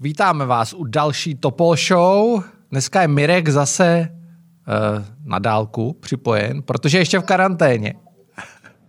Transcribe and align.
Vítáme 0.00 0.46
vás 0.46 0.74
u 0.74 0.84
další 0.84 1.34
Topol 1.34 1.76
Show. 1.76 2.42
Dneska 2.70 3.02
je 3.02 3.08
Mirek 3.08 3.48
zase 3.48 4.08
uh, 4.08 5.04
na 5.24 5.38
dálku 5.38 5.92
připojen, 5.92 6.62
protože 6.62 6.98
ještě 6.98 7.18
v 7.18 7.22
karanténě. 7.22 7.94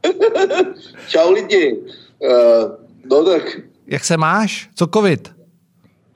Čau 1.07 1.31
lidi. 1.31 1.79
Uh, 2.19 2.71
no 3.05 3.23
tak... 3.23 3.59
Jak 3.87 4.05
se 4.05 4.17
máš? 4.17 4.69
Co 4.75 4.87
covid? 4.87 5.31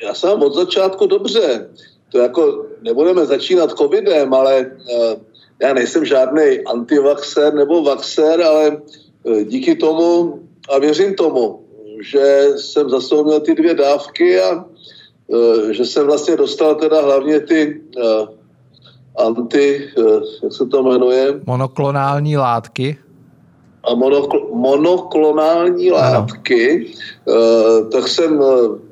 Já 0.04 0.14
jsem 0.14 0.42
od 0.42 0.56
začátku 0.56 1.08
dobře. 1.08 1.70
To 2.12 2.18
jako 2.18 2.66
nebudeme 2.82 3.26
začínat 3.26 3.72
covidem, 3.72 4.34
ale 4.34 4.66
uh, 4.66 5.14
já 5.62 5.74
nejsem 5.74 6.06
žádný 6.06 6.60
antivaxer 6.74 7.54
nebo 7.54 7.84
vaxer, 7.84 8.42
ale 8.42 8.78
uh, 9.24 9.42
díky 9.42 9.76
tomu 9.76 10.40
a 10.76 10.80
věřím 10.80 11.16
tomu, 11.16 11.63
že 12.04 12.48
jsem 12.58 12.90
zase 12.90 13.24
měl 13.24 13.40
ty 13.40 13.56
dvě 13.56 13.74
dávky 13.76 14.42
a 14.42 14.66
Eh, 15.34 15.74
že 15.74 15.86
jsem 15.86 16.06
vlastně 16.06 16.36
dostal 16.36 16.76
teda 16.76 17.02
hlavně 17.02 17.40
ty 17.40 17.82
uh, 17.98 18.28
anti, 19.28 19.90
uh, 19.98 20.24
jak 20.44 20.54
se 20.54 20.66
to 20.66 20.84
jmenuje? 20.84 21.42
Monoklonální 21.46 22.38
látky. 22.38 22.98
A 23.84 23.94
monokl- 23.96 24.56
monoklonální 24.56 25.92
ano. 25.92 26.02
látky, 26.02 26.94
tak 27.92 28.08
jsem 28.08 28.44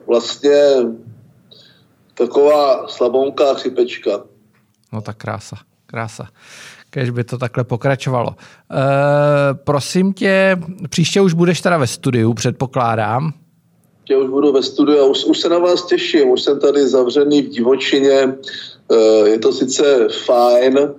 vlastně 0.07 0.62
taková 2.13 2.88
slabonká 2.88 3.54
chřipečka. 3.54 4.12
No 4.93 5.02
tak 5.02 5.18
krása, 5.18 5.55
krása. 5.85 6.27
Kež 6.94 7.09
by 7.09 7.23
to 7.23 7.38
takhle 7.38 7.63
pokračovalo. 7.63 8.27
Uh, 8.30 8.36
prosím 9.63 10.13
tě, 10.13 10.58
příště 10.90 11.22
už 11.22 11.34
budeš 11.34 11.62
teda 11.62 11.77
ve 11.77 11.88
studiu, 11.88 12.34
předpokládám 12.34 13.34
že 14.12 14.18
už 14.18 14.30
budu 14.30 14.52
ve 14.52 14.63
studiu 14.63 14.99
a 14.99 15.05
už, 15.05 15.26
už 15.26 15.40
se 15.40 15.49
na 15.49 15.58
vás 15.58 15.85
těším. 15.85 16.30
Už 16.30 16.41
jsem 16.41 16.59
tady 16.59 16.88
zavřený 16.88 17.41
v 17.41 17.49
divočině. 17.49 18.35
Eh, 18.91 19.30
je 19.30 19.40
to 19.40 19.52
sice 19.52 20.07
fajn, 20.26 20.77
eh, 20.77 20.91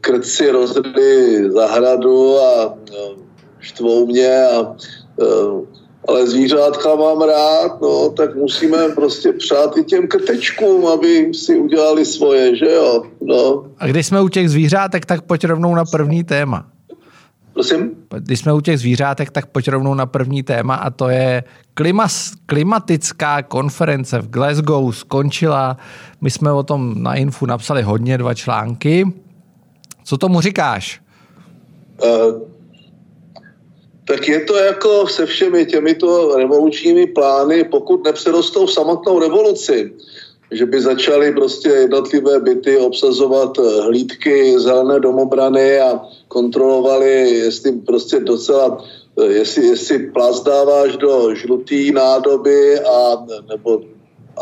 krci 0.00 0.50
rozhodli 0.50 1.50
zahradu 1.50 2.38
a 2.38 2.78
eh, 2.92 2.94
štvou 3.60 4.06
mě 4.06 4.44
a 4.44 4.76
ale 6.08 6.26
zvířátka 6.26 6.94
mám 6.94 7.20
rád, 7.20 7.80
no, 7.82 8.10
tak 8.10 8.34
musíme 8.34 8.88
prostě 8.94 9.32
přát 9.32 9.76
i 9.76 9.84
těm 9.84 10.08
krtečkům, 10.08 10.86
aby 10.86 11.34
si 11.34 11.56
udělali 11.56 12.04
svoje, 12.04 12.56
že 12.56 12.70
jo, 12.70 13.02
no. 13.20 13.64
A 13.78 13.86
když 13.86 14.06
jsme 14.06 14.20
u 14.20 14.28
těch 14.28 14.50
zvířátek, 14.50 15.06
tak 15.06 15.22
pojď 15.22 15.44
rovnou 15.44 15.74
na 15.74 15.84
první 15.84 16.24
téma. 16.24 16.66
Prosím? 17.52 17.90
Když 18.18 18.40
jsme 18.40 18.52
u 18.52 18.60
těch 18.60 18.78
zvířátek, 18.78 19.30
tak 19.30 19.46
pojď 19.46 19.68
rovnou 19.68 19.94
na 19.94 20.06
první 20.06 20.42
téma 20.42 20.74
a 20.74 20.90
to 20.90 21.08
je 21.08 21.44
klimas, 21.74 22.32
klimatická 22.46 23.42
konference 23.42 24.18
v 24.18 24.30
Glasgow 24.30 24.94
skončila. 24.94 25.76
My 26.20 26.30
jsme 26.30 26.52
o 26.52 26.62
tom 26.62 27.02
na 27.02 27.14
Infu 27.14 27.46
napsali 27.46 27.82
hodně, 27.82 28.18
dva 28.18 28.34
články. 28.34 29.12
Co 30.04 30.18
tomu 30.18 30.40
říkáš? 30.40 31.00
Uh, 32.04 32.51
tak 34.04 34.28
je 34.28 34.40
to 34.40 34.56
jako 34.56 35.06
se 35.06 35.26
všemi 35.26 35.66
těmito 35.66 36.36
revolučními 36.36 37.06
plány, 37.06 37.64
pokud 37.64 38.04
nepřerostou 38.04 38.66
samotnou 38.66 39.18
revoluci, 39.18 39.92
že 40.50 40.66
by 40.66 40.80
začaly 40.80 41.32
prostě 41.32 41.68
jednotlivé 41.68 42.40
byty 42.40 42.76
obsazovat 42.76 43.58
eh, 43.58 43.82
hlídky 43.82 44.58
zelené 44.58 45.00
domobrany 45.00 45.80
a 45.80 46.00
kontrolovali, 46.28 47.30
jestli 47.30 47.72
prostě 47.72 48.20
docela, 48.20 48.84
eh, 49.22 49.26
jestli, 49.26 49.66
jestli 49.66 49.98
plast 49.98 50.44
dáváš 50.44 50.96
do 50.96 51.34
žlutý 51.34 51.92
nádoby 51.92 52.80
a, 52.80 53.26
nebo 53.48 53.82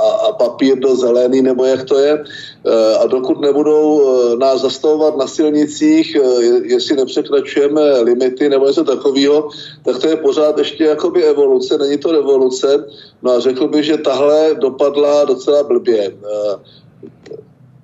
a, 0.00 0.10
a 0.28 0.32
papír 0.32 0.78
do 0.78 0.96
zelený, 0.96 1.42
nebo 1.42 1.64
jak 1.64 1.84
to 1.84 1.98
je. 1.98 2.24
Eh, 2.66 2.96
a 2.96 3.06
dokud 3.06 3.40
nebudou 3.40 4.00
nás 4.36 4.60
zastavovat 4.60 5.16
na 5.16 5.26
silnicích, 5.26 6.16
jestli 6.64 6.96
nepřekračujeme 6.96 8.00
limity 8.00 8.48
nebo 8.48 8.66
něco 8.66 8.84
takového, 8.84 9.48
tak 9.84 9.98
to 9.98 10.08
je 10.08 10.16
pořád 10.16 10.58
ještě 10.58 10.84
jakoby 10.84 11.24
evoluce, 11.24 11.78
není 11.78 11.98
to 11.98 12.12
revoluce. 12.12 12.84
No 13.22 13.30
a 13.30 13.40
řekl 13.40 13.68
bych, 13.68 13.84
že 13.84 13.96
tahle 13.96 14.54
dopadla 14.54 15.24
docela 15.24 15.62
blbě. 15.62 16.12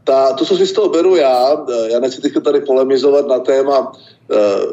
Ta, 0.05 0.33
to, 0.33 0.45
co 0.45 0.57
si 0.57 0.67
z 0.67 0.73
toho 0.73 0.89
beru 0.89 1.17
já, 1.17 1.67
já 1.91 2.01
nechci 2.01 2.23
teď 2.23 2.33
tady 2.45 2.61
polemizovat 2.61 3.27
na 3.27 3.39
téma 3.39 3.93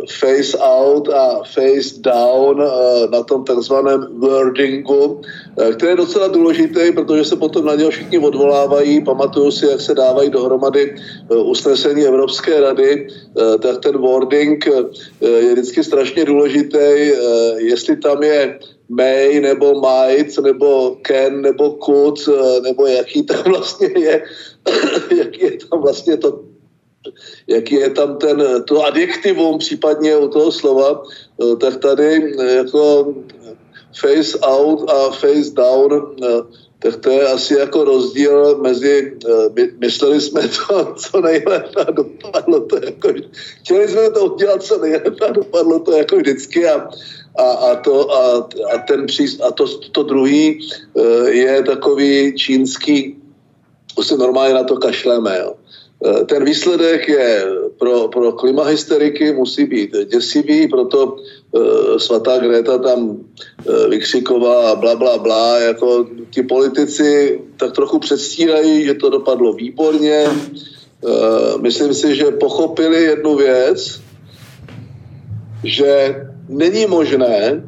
face 0.10 0.58
out 0.58 1.10
a 1.10 1.44
face 1.46 2.02
down 2.02 2.62
uh, 2.62 3.10
na 3.12 3.24
tom 3.24 3.44
takzvaném 3.44 4.08
wordingu, 4.18 5.06
uh, 5.06 5.72
který 5.74 5.92
je 5.92 5.96
docela 5.96 6.28
důležitý, 6.28 6.92
protože 6.92 7.26
se 7.26 7.36
potom 7.36 7.66
na 7.66 7.76
něho 7.76 7.90
všichni 7.90 8.20
odvolávají, 8.20 9.04
pamatuju 9.04 9.52
si, 9.52 9.66
jak 9.66 9.82
se 9.82 9.94
dávají 9.94 10.30
dohromady 10.30 10.96
usnesení 11.30 12.06
Evropské 12.06 12.62
rady, 12.62 13.08
tak 13.62 13.80
ten 13.84 13.98
wording 13.98 14.66
je 15.22 15.54
vždycky 15.54 15.84
strašně 15.84 16.26
důležitý, 16.26 17.12
jestli 17.58 17.98
tam 17.98 18.24
je 18.24 18.60
May 18.90 19.40
nebo 19.40 19.82
Might 19.82 20.40
nebo 20.40 20.98
Ken 21.02 21.42
nebo 21.42 21.70
Kut 21.70 22.30
nebo 22.64 22.88
jaký 22.88 23.24
tam 23.24 23.44
vlastně 23.48 23.90
je, 23.96 24.24
jaký 25.18 25.42
je 25.44 25.58
tam 25.70 25.82
vlastně 25.82 26.18
to 26.18 26.53
jaký 27.48 27.76
je 27.76 27.90
tam 27.90 28.18
ten, 28.18 28.64
to 28.68 28.86
adjektivum 28.86 29.58
případně 29.58 30.18
u 30.18 30.28
toho 30.28 30.52
slova, 30.52 31.04
tak 31.60 31.78
tady 31.78 32.36
jako 32.56 33.14
face 34.02 34.40
out 34.42 34.90
a 34.90 35.12
face 35.12 35.52
down, 35.54 36.16
tak 36.84 36.96
to 36.96 37.10
je 37.10 37.28
asi 37.28 37.54
jako 37.54 37.84
rozdíl 37.84 38.58
mezi, 38.62 39.18
my, 39.56 39.72
mysleli 39.78 40.22
jsme 40.22 40.42
to, 40.68 40.94
co 40.96 41.22
nejlépe 41.22 41.82
a 41.88 41.92
dopadlo 41.92 42.60
to 42.60 42.76
jako, 42.86 43.10
chtěli 43.60 43.88
jsme 43.88 44.10
to 44.10 44.26
udělat 44.26 44.64
co 44.64 44.78
nejlépe 44.78 45.26
a 45.26 45.32
dopadlo 45.32 45.80
to 45.80 45.92
jako 45.92 46.16
vždycky 46.16 46.68
a, 46.68 46.90
a, 47.38 47.44
a, 47.44 47.76
to, 47.76 48.12
a, 48.12 48.50
a, 48.74 48.78
ten 48.88 49.06
příst, 49.06 49.42
a 49.42 49.52
to, 49.52 49.66
to 49.92 50.04
druhý 50.04 50.60
eh, 50.98 51.30
je 51.30 51.64
takový 51.64 52.36
čínský, 52.36 53.18
se 54.02 54.18
normálně 54.18 54.54
na 54.54 54.64
to 54.64 54.78
kašleme. 54.78 55.38
Jo. 55.40 55.56
Eh, 56.06 56.26
ten 56.26 56.44
výsledek 56.46 57.08
je 57.08 57.46
pro, 57.80 58.08
pro 58.08 58.32
klimahysteriky 58.32 59.34
musí 59.34 59.66
být 59.66 59.96
děsivý, 60.12 60.68
proto 60.68 61.16
uh, 61.52 61.98
svatá 61.98 62.38
Greta 62.38 62.78
tam 62.78 63.00
uh, 63.10 63.18
vykřikovala 63.90 64.72
a 64.72 64.76
bla, 64.76 64.96
bla, 64.96 65.18
bla. 65.18 65.60
Jako 65.60 66.08
ti 66.30 66.44
politici 66.44 67.42
tak 67.58 67.72
trochu 67.72 68.00
předstírají, 68.00 68.86
že 68.86 68.94
to 68.94 69.10
dopadlo 69.10 69.54
výborně. 69.54 70.26
Uh, 70.28 71.62
myslím 71.62 71.94
si, 71.94 72.16
že 72.16 72.26
pochopili 72.26 73.04
jednu 73.04 73.36
věc, 73.36 74.02
že 75.64 76.16
není 76.50 76.86
možné 76.86 77.64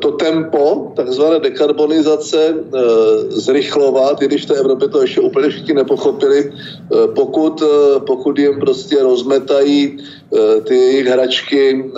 to 0.00 0.12
tempo 0.16 0.92
takzvané 0.96 1.40
dekarbonizace 1.40 2.40
eh, 2.48 2.80
zrychlovat, 3.28 4.22
i 4.22 4.26
když 4.26 4.44
v 4.44 4.48
té 4.48 4.54
Evropě 4.54 4.88
to 4.88 5.00
ještě 5.00 5.20
úplně 5.20 5.48
všichni 5.48 5.74
nepochopili, 5.74 6.52
eh, 6.52 7.08
pokud, 7.14 7.62
pokud 8.06 8.38
jim 8.38 8.60
prostě 8.60 9.02
rozmetají 9.02 9.98
ty 10.64 10.74
jejich 10.74 11.06
hračky 11.06 11.90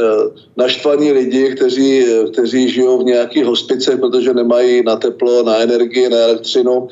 naštvaní 0.57 1.13
lidi, 1.13 1.53
kteří, 1.57 2.07
kteří 2.33 2.69
žijou 2.69 2.99
v 2.99 3.05
nějakých 3.05 3.45
hospicech, 3.45 4.01
protože 4.01 4.35
nemají 4.35 4.83
na 4.83 4.97
teplo, 4.97 5.43
na 5.43 5.57
energii, 5.57 6.09
na 6.09 6.17
elektřinu 6.17 6.89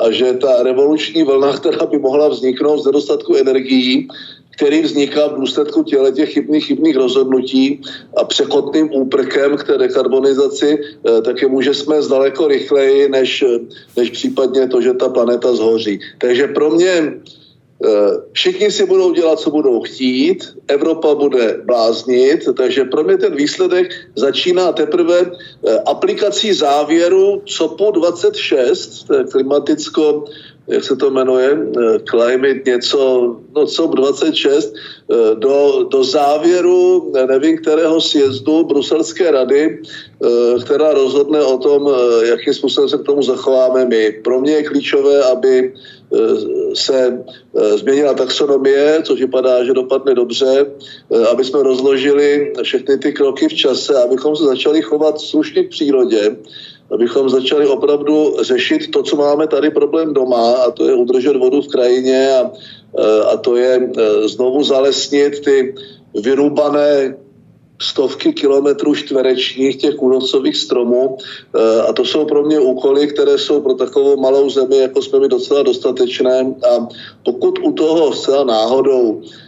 a 0.00 0.10
že 0.10 0.32
ta 0.32 0.62
revoluční 0.62 1.22
vlna, 1.22 1.52
která 1.56 1.86
by 1.86 1.98
mohla 1.98 2.28
vzniknout 2.28 2.82
z 2.82 2.86
nedostatku 2.86 3.36
energií, 3.36 4.08
který 4.56 4.82
vzniká 4.82 5.26
v 5.26 5.40
důsledku 5.40 5.82
těle 5.82 6.12
těch 6.12 6.32
chybných, 6.32 6.66
chybných 6.66 6.96
rozhodnutí 6.96 7.80
a 8.16 8.24
překotným 8.24 8.90
úprkem 8.92 9.56
k 9.56 9.64
té 9.64 9.78
dekarbonizaci, 9.78 10.78
eh, 10.78 11.22
tak 11.22 11.42
je 11.42 11.48
může 11.48 11.74
jsme 11.74 11.96
daleko 12.10 12.48
rychleji, 12.48 13.08
než, 13.08 13.44
než 13.96 14.10
případně 14.10 14.68
to, 14.68 14.80
že 14.80 14.92
ta 14.94 15.08
planeta 15.08 15.54
zhoří. 15.54 16.00
Takže 16.18 16.46
pro 16.46 16.70
mě 16.70 16.92
eh, 17.84 18.14
Všichni 18.32 18.70
si 18.70 18.86
budou 18.86 19.12
dělat, 19.12 19.40
co 19.40 19.50
budou 19.50 19.82
chtít, 19.82 20.44
Evropa 20.68 21.14
bude 21.14 21.60
bláznit, 21.64 22.48
takže 22.56 22.84
pro 22.84 23.04
mě 23.04 23.18
ten 23.18 23.36
výsledek 23.36 23.90
začíná 24.16 24.72
teprve 24.72 25.20
eh, 25.20 25.78
aplikací 25.86 26.52
závěru 26.52 27.42
COPu 27.46 27.90
26, 27.90 29.04
to 29.06 29.14
je 29.14 29.24
klimaticko 29.24 30.24
jak 30.68 30.84
se 30.84 30.96
to 30.96 31.10
jmenuje, 31.10 31.50
eh, 31.52 31.98
Climate 32.10 32.62
něco, 32.66 33.36
no 33.56 33.66
co 33.66 33.86
26, 33.86 34.74
eh, 34.74 35.34
do, 35.34 35.88
do 35.90 36.04
závěru, 36.04 37.12
nevím 37.28 37.58
kterého 37.58 38.00
sjezdu 38.00 38.64
Bruselské 38.64 39.30
rady, 39.30 39.78
eh, 39.78 40.64
která 40.64 40.92
rozhodne 40.92 41.42
o 41.44 41.58
tom, 41.58 41.92
jakým 42.22 42.54
způsobem 42.54 42.88
se 42.88 42.98
k 42.98 43.06
tomu 43.06 43.22
zachováme 43.22 43.84
my. 43.84 44.12
Pro 44.24 44.40
mě 44.40 44.52
je 44.52 44.62
klíčové, 44.62 45.22
aby 45.22 45.72
se 46.74 47.24
změnila 47.74 48.14
taxonomie, 48.14 49.02
což 49.02 49.20
vypadá, 49.20 49.64
že 49.64 49.72
dopadne 49.72 50.14
dobře, 50.14 50.66
aby 51.30 51.44
jsme 51.44 51.62
rozložili 51.62 52.52
všechny 52.62 52.98
ty 52.98 53.12
kroky 53.12 53.48
v 53.48 53.54
čase, 53.54 54.02
abychom 54.02 54.36
se 54.36 54.44
začali 54.44 54.82
chovat 54.82 55.20
slušně 55.20 55.64
k 55.64 55.70
přírodě, 55.70 56.36
abychom 56.90 57.30
začali 57.30 57.66
opravdu 57.66 58.36
řešit 58.40 58.90
to, 58.90 59.02
co 59.02 59.16
máme 59.16 59.46
tady 59.46 59.70
problém 59.70 60.14
doma, 60.14 60.52
a 60.52 60.70
to 60.70 60.88
je 60.88 60.94
udržet 60.94 61.36
vodu 61.36 61.62
v 61.62 61.68
krajině 61.68 62.28
a, 62.36 62.50
a 63.32 63.36
to 63.36 63.56
je 63.56 63.90
znovu 64.24 64.64
zalesnit 64.64 65.44
ty 65.44 65.74
vyrubané 66.14 67.16
stovky 67.82 68.32
kilometrů 68.32 68.94
čtverečních 68.94 69.76
těch 69.76 69.94
kůrovcových 69.94 70.56
stromů. 70.56 71.16
A 71.88 71.92
to 71.92 72.04
jsou 72.04 72.24
pro 72.24 72.42
mě 72.42 72.60
úkoly, 72.60 73.06
které 73.06 73.38
jsou 73.38 73.60
pro 73.60 73.74
takovou 73.74 74.16
malou 74.16 74.50
zemi, 74.50 74.76
jako 74.76 75.02
jsme 75.02 75.20
my 75.20 75.28
docela 75.28 75.62
dostatečné. 75.62 76.54
A 76.70 76.88
pokud 77.24 77.58
u 77.58 77.72
toho 77.72 78.12
zcela 78.12 78.44
náhodou 78.44 79.22
Eh, 79.22 79.43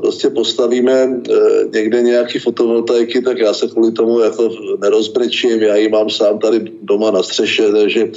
prostě 0.00 0.30
postavíme 0.30 0.92
eh, 1.30 1.34
někde 1.74 2.02
nějaký 2.02 2.38
fotovoltaiky, 2.38 3.22
tak 3.22 3.38
já 3.38 3.54
se 3.54 3.66
kvůli 3.66 3.92
tomu 3.92 4.20
jako 4.20 4.50
nerozbrečím, 4.80 5.62
já 5.62 5.76
ji 5.76 5.88
mám 5.88 6.10
sám 6.10 6.38
tady 6.38 6.72
doma 6.82 7.10
na 7.10 7.22
střeše, 7.22 7.72
takže 7.72 8.10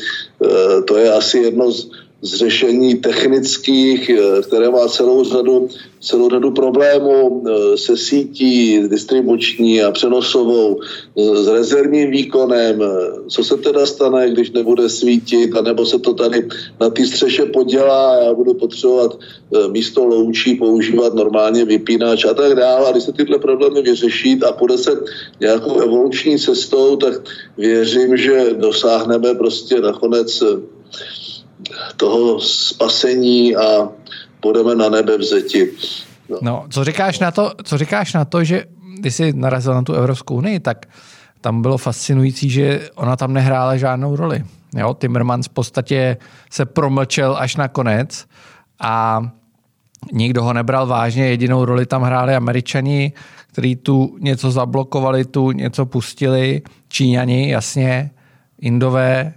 eh, 0.45 0.81
to 0.81 0.97
je 0.97 1.13
asi 1.13 1.38
jedno 1.38 1.71
z, 1.71 1.89
z 2.21 2.33
řešení 2.35 2.95
technických, 2.95 4.09
eh, 4.09 4.41
které 4.41 4.69
má 4.69 4.88
celou 4.88 5.23
řadu, 5.23 5.69
celou 6.00 6.29
řadu 6.29 6.51
problémů 6.51 7.41
eh, 7.41 7.77
se 7.77 7.97
sítí 7.97 8.79
distribuční 8.88 9.81
a 9.81 9.91
přenosovou, 9.91 10.79
eh, 10.81 11.35
s 11.35 11.47
rezervním 11.47 12.12
výkonem. 12.12 12.83
Co 13.27 13.44
se 13.44 13.57
teda 13.57 13.85
stane, 13.85 14.29
když 14.29 14.51
nebude 14.51 14.89
svítit, 14.89 15.56
anebo 15.56 15.85
se 15.85 16.00
to 16.00 16.13
tady 16.13 16.47
na 16.79 16.89
té 16.89 17.06
střeše 17.06 17.45
podělá 17.45 18.15
já 18.15 18.33
budu 18.33 18.53
potřebovat 18.53 19.17
místo 19.71 20.06
loučí 20.06 20.56
používat 20.56 21.13
normálně 21.13 21.65
vypínač 21.65 22.25
a 22.25 22.33
tak 22.33 22.56
dále. 22.56 22.88
A 22.88 22.91
když 22.91 23.03
se 23.03 23.13
tyhle 23.13 23.39
problémy 23.39 23.81
vyřeší 23.81 24.39
a 24.44 24.51
půjde 24.51 24.77
se 24.77 24.91
nějakou 25.39 25.79
evoluční 25.79 26.39
cestou, 26.39 26.95
tak 26.95 27.13
věřím, 27.57 28.17
že 28.17 28.53
dosáhneme 28.53 29.35
prostě 29.35 29.81
nakonec 29.81 30.44
toho 31.97 32.39
spasení 32.39 33.55
a 33.55 33.89
budeme 34.41 34.75
na 34.75 34.89
nebe 34.89 35.17
vzeti. 35.17 35.71
No. 36.29 36.37
no, 36.41 36.65
co 36.69 36.83
říkáš 36.83 37.19
na 37.19 37.31
to, 37.31 37.51
co 37.63 37.77
říkáš 37.77 38.13
na 38.13 38.25
to, 38.25 38.43
že 38.43 38.65
když 38.99 39.15
jsi 39.15 39.33
narazil 39.33 39.73
na 39.73 39.81
tu 39.81 39.93
Evropskou 39.93 40.35
unii, 40.35 40.59
tak 40.59 40.85
tam 41.41 41.61
bylo 41.61 41.77
fascinující, 41.77 42.49
že 42.49 42.89
ona 42.95 43.15
tam 43.15 43.33
nehrála 43.33 43.77
žádnou 43.77 44.15
roli. 44.15 44.43
Jo, 44.75 44.93
Timmermans 44.93 45.45
v 45.45 45.49
podstatě 45.49 46.17
se 46.51 46.65
promlčel 46.65 47.35
až 47.39 47.55
na 47.55 47.67
konec 47.67 48.25
a 48.79 49.21
nikdo 50.11 50.43
ho 50.43 50.53
nebral 50.53 50.87
vážně. 50.87 51.27
Jedinou 51.27 51.65
roli 51.65 51.85
tam 51.85 52.01
hráli 52.01 52.35
američani, 52.35 53.13
kteří 53.47 53.75
tu 53.75 54.17
něco 54.19 54.51
zablokovali, 54.51 55.25
tu 55.25 55.51
něco 55.51 55.85
pustili, 55.85 56.61
Číňani, 56.87 57.49
jasně, 57.49 58.11
Indové, 58.59 59.33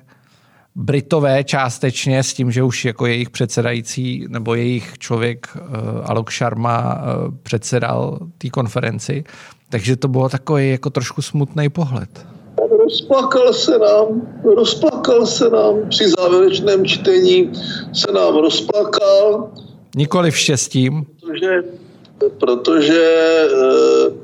Britové 0.77 1.45
částečně 1.45 2.23
s 2.23 2.35
tím, 2.35 2.51
že 2.51 2.63
už 2.63 2.85
jako 2.85 3.07
jejich 3.07 3.31
předsedající 3.31 4.27
nebo 4.29 4.55
jejich 4.55 4.99
člověk 4.99 5.49
uh, 5.57 5.61
Alok 6.05 6.33
Sharma 6.33 6.95
uh, 6.95 7.35
předsedal 7.43 8.19
té 8.39 8.51
konferenci. 8.51 9.25
Takže 9.71 9.97
to 9.97 10.09
bylo 10.09 10.29
takový 10.29 10.71
jako 10.71 10.91
trošku 10.91 11.23
smutný 11.23 11.69
pohled. 11.69 12.27
Rozplakal 12.79 13.53
se 13.53 13.79
nám, 13.79 14.07
rozplakal 14.57 15.27
se 15.27 15.51
nám 15.51 15.75
při 15.89 16.05
závěrečném 16.19 16.85
čtení, 16.85 17.53
se 17.93 18.13
nám 18.13 18.35
rozplakal. 18.37 19.51
Nikoli 19.97 20.31
v 20.31 20.39
štěstím. 20.39 21.07
Protože, 21.21 21.63
protože 22.41 23.09
uh, 23.53 24.15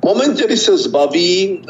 v 0.00 0.04
momentě, 0.04 0.46
kdy 0.46 0.56
se 0.56 0.78
zbaví 0.78 1.60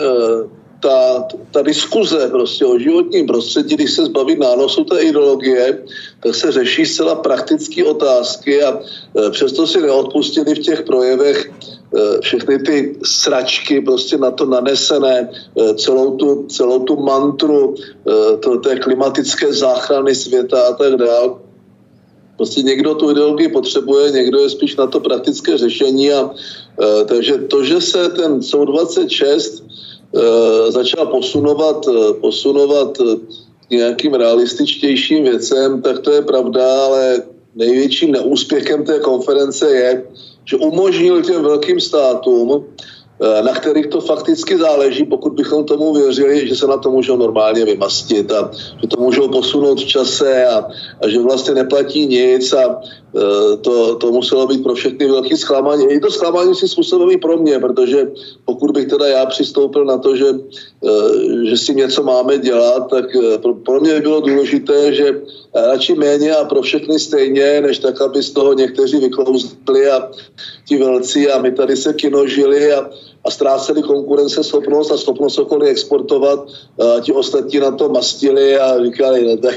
ta, 0.85 1.29
ta 1.51 1.63
diskuze 1.63 2.29
prostě 2.29 2.65
o 2.65 2.79
životním 2.79 3.27
prostředí, 3.27 3.75
když 3.75 3.91
se 3.91 4.05
zbaví 4.05 4.37
nánosu 4.39 4.85
té 4.85 5.01
ideologie, 5.01 5.79
tak 6.23 6.35
se 6.35 6.53
řeší 6.53 6.87
zcela 6.87 7.15
praktické 7.15 7.85
otázky 7.85 8.63
a 8.63 8.79
e, 8.79 9.31
přesto 9.31 9.67
si 9.67 9.81
neodpustili 9.81 10.55
v 10.55 10.59
těch 10.59 10.83
projevech 10.83 11.49
e, 11.49 12.21
všechny 12.21 12.59
ty 12.59 12.97
sračky 13.05 13.81
prostě 13.81 14.19
na 14.19 14.31
to 14.31 14.45
nanesené, 14.45 15.31
e, 15.57 15.75
celou 15.75 16.17
tu, 16.17 16.47
celou 16.53 16.79
tu 16.79 16.97
mantru 16.97 17.75
to, 18.41 18.57
té 18.57 18.77
klimatické 18.77 19.53
záchrany 19.53 20.15
světa 20.15 20.69
a 20.69 20.73
tak 20.73 20.97
dále. 20.97 21.35
Prostě 22.37 22.63
někdo 22.63 22.95
tu 22.95 23.11
ideologii 23.11 23.49
potřebuje, 23.49 24.11
někdo 24.11 24.39
je 24.39 24.51
spíš 24.51 24.77
na 24.77 24.87
to 24.87 25.01
praktické 25.01 25.59
řešení 25.59 26.13
a 26.13 26.31
takže 27.07 27.39
to, 27.39 27.65
že 27.65 27.81
se 27.81 28.09
ten 28.09 28.43
SOU 28.43 28.65
26 28.65 29.65
Eh, 29.65 29.94
začal 30.69 31.07
posunovat, 31.07 31.87
eh, 31.89 32.13
posunovat 32.21 32.99
eh, 33.01 33.17
nějakým 33.71 34.15
realističtějším 34.15 35.25
věcem, 35.25 35.83
tak 35.83 35.99
to 35.99 36.13
je 36.13 36.23
pravda, 36.23 36.85
ale 36.85 37.23
největším 37.55 38.13
neúspěchem 38.13 38.85
té 38.85 39.01
konference 39.01 39.71
je, 39.71 40.03
že 40.45 40.57
umožnil 40.57 41.23
těm 41.23 41.43
velkým 41.43 41.81
státům 41.81 42.65
Eh, 43.23 43.43
na 43.43 43.53
kterých 43.53 43.87
to 43.87 44.01
fakticky 44.01 44.59
záleží, 44.59 45.05
pokud 45.05 45.33
bychom 45.33 45.65
tomu 45.65 45.95
věřili, 45.95 46.49
že 46.49 46.57
se 46.57 46.67
na 46.67 46.77
to 46.77 46.91
můžou 46.91 47.17
normálně 47.17 47.65
vymastit 47.65 48.33
a 48.33 48.51
že 48.83 48.89
to 48.89 49.01
můžou 49.01 49.29
posunout 49.29 49.81
v 49.81 49.87
čase 49.87 50.47
a, 50.47 50.67
a 51.03 51.09
že 51.09 51.21
vlastně 51.21 51.55
neplatí 51.55 52.07
nic 52.07 52.53
a 52.53 52.81
to, 53.61 53.95
to 53.95 54.13
muselo 54.13 54.47
být 54.47 54.63
pro 54.63 54.75
všechny 54.75 55.07
velký 55.07 55.37
zklamání. 55.37 55.85
I 55.85 56.01
to 56.01 56.11
zklamání 56.11 56.55
si 56.55 56.69
způsobilo 56.69 57.11
i 57.11 57.17
pro 57.17 57.37
mě, 57.37 57.59
protože 57.59 58.11
pokud 58.45 58.71
bych 58.71 58.89
teda 58.89 59.07
já 59.07 59.27
přistoupil 59.27 59.85
na 59.85 59.99
to, 59.99 60.17
že, 60.17 60.27
e, 60.29 61.47
že 61.47 61.57
si 61.57 61.75
něco 61.75 62.03
máme 62.03 62.39
dělat, 62.39 62.91
tak 62.91 63.05
pro, 63.43 63.55
pro 63.55 63.81
mě 63.81 63.95
by 63.95 64.01
bylo 64.01 64.21
důležité, 64.21 64.95
že 64.95 65.21
radši 65.55 65.95
méně 65.95 66.35
a 66.35 66.45
pro 66.45 66.63
všechny 66.63 66.99
stejně, 66.99 67.61
než 67.61 67.79
tak, 67.79 68.01
aby 68.01 68.23
z 68.23 68.31
toho 68.31 68.53
někteří 68.53 68.99
vyklouzli 68.99 69.91
a 69.91 70.11
ti 70.69 70.79
velcí 70.79 71.29
a 71.29 71.43
my 71.43 71.53
tady 71.53 71.77
se 71.77 71.93
kinožili 71.93 72.73
a 72.73 72.91
a 73.25 73.31
ztráceli 73.31 73.83
konkurenceschopnost 73.83 74.93
a 74.93 74.97
schopnost 74.97 75.39
okolí 75.39 75.69
exportovat. 75.69 76.49
A 76.81 77.01
ti 77.01 77.13
ostatní 77.13 77.59
na 77.59 77.71
to 77.71 77.89
mastili 77.89 78.59
a 78.59 78.85
říkali, 78.85 79.25
no 79.25 79.37
tak 79.37 79.55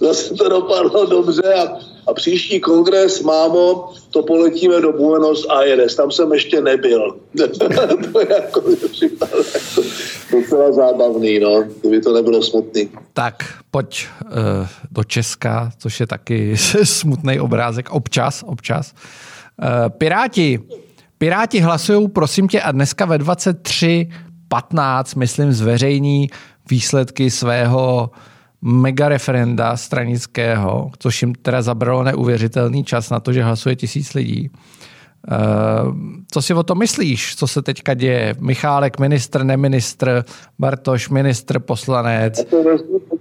zase 0.00 0.34
to 0.34 0.48
dopadlo 0.48 1.06
dobře 1.06 1.54
a, 1.54 1.78
a 2.06 2.14
příští 2.14 2.60
kongres, 2.60 3.22
mámo, 3.22 3.92
to 4.10 4.22
poletíme 4.22 4.80
do 4.80 4.92
Buenos 4.92 5.46
Aires, 5.48 5.94
tam 5.94 6.10
jsem 6.10 6.32
ještě 6.32 6.60
nebyl. 6.60 7.16
to 8.12 8.20
je 8.20 8.28
jako, 8.30 8.62
jako 9.02 9.82
docela 10.32 10.72
zábavný, 10.72 11.38
no, 11.38 11.64
kdyby 11.80 12.00
to 12.00 12.12
nebylo 12.12 12.42
smutný. 12.42 12.90
Tak, 13.12 13.34
pojď 13.70 14.06
uh, 14.24 14.30
do 14.90 15.04
Česka, 15.04 15.70
což 15.78 16.00
je 16.00 16.06
taky 16.06 16.56
smutný 16.84 17.40
obrázek, 17.40 17.90
občas, 17.90 18.44
občas. 18.46 18.92
Uh, 19.62 19.88
Piráti 19.88 20.60
Piráti 21.22 21.60
hlasují, 21.60 22.08
prosím 22.08 22.48
tě, 22.48 22.60
a 22.60 22.72
dneska 22.72 23.04
ve 23.04 23.18
23.15, 23.18 25.18
myslím, 25.18 25.52
zveřejní 25.52 26.28
výsledky 26.70 27.30
svého 27.30 28.10
mega 28.62 29.08
referenda 29.08 29.76
stranického, 29.76 30.90
což 30.98 31.22
jim 31.22 31.34
teda 31.34 31.62
zabralo 31.62 32.02
neuvěřitelný 32.02 32.84
čas 32.84 33.10
na 33.10 33.20
to, 33.20 33.32
že 33.32 33.42
hlasuje 33.42 33.76
tisíc 33.76 34.14
lidí. 34.14 34.50
Uh, 34.50 34.56
co 36.32 36.42
si 36.42 36.54
o 36.54 36.62
to 36.62 36.74
myslíš, 36.74 37.36
co 37.36 37.46
se 37.46 37.62
teďka 37.62 37.94
děje? 37.94 38.34
Michálek, 38.40 38.98
ministr, 38.98 39.44
neministr, 39.44 40.24
Bartoš, 40.58 41.08
ministr, 41.08 41.58
poslanec. 41.58 42.44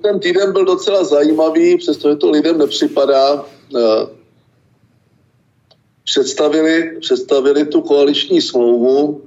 Ten 0.01 0.19
týden 0.19 0.53
byl 0.53 0.65
docela 0.65 1.03
zajímavý, 1.03 1.77
přestože 1.77 2.15
to 2.15 2.31
lidem 2.31 2.57
nepřipadá. 2.57 3.33
Uh, 3.33 3.41
představili, 6.05 6.97
představili 7.01 7.65
tu 7.65 7.81
koaliční 7.81 8.41
smlouvu. 8.41 9.21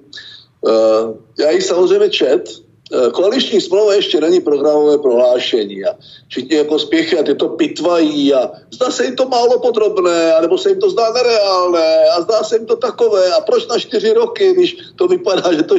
Eh, 0.68 1.42
já 1.42 1.50
ji 1.50 1.62
samozřejmě 1.62 2.10
čet. 2.10 2.48
Eh, 2.92 3.10
koaliční 3.10 3.60
smlouva 3.60 3.94
ještě 3.94 4.20
není 4.20 4.40
programové 4.40 4.98
prohlášení 4.98 5.84
a 5.84 5.96
všichni 6.28 6.56
jako 6.56 6.78
spěchy 6.78 7.18
a 7.18 7.22
ty 7.22 7.34
to 7.34 7.48
pitvají 7.48 8.34
a 8.34 8.50
zdá 8.70 8.90
se 8.90 9.04
jim 9.04 9.16
to 9.16 9.28
málo 9.28 9.58
podrobné, 9.58 10.34
anebo 10.34 10.58
se 10.58 10.68
jim 10.68 10.80
to 10.80 10.90
zdá 10.90 11.12
nereálné 11.12 12.04
a 12.16 12.20
zdá 12.20 12.42
se 12.42 12.56
jim 12.56 12.66
to 12.66 12.76
takové 12.76 13.32
a 13.32 13.40
proč 13.40 13.66
na 13.66 13.78
čtyři 13.78 14.12
roky, 14.12 14.52
když 14.52 14.76
to 14.96 15.08
vypadá, 15.08 15.52
že 15.52 15.62
to... 15.62 15.74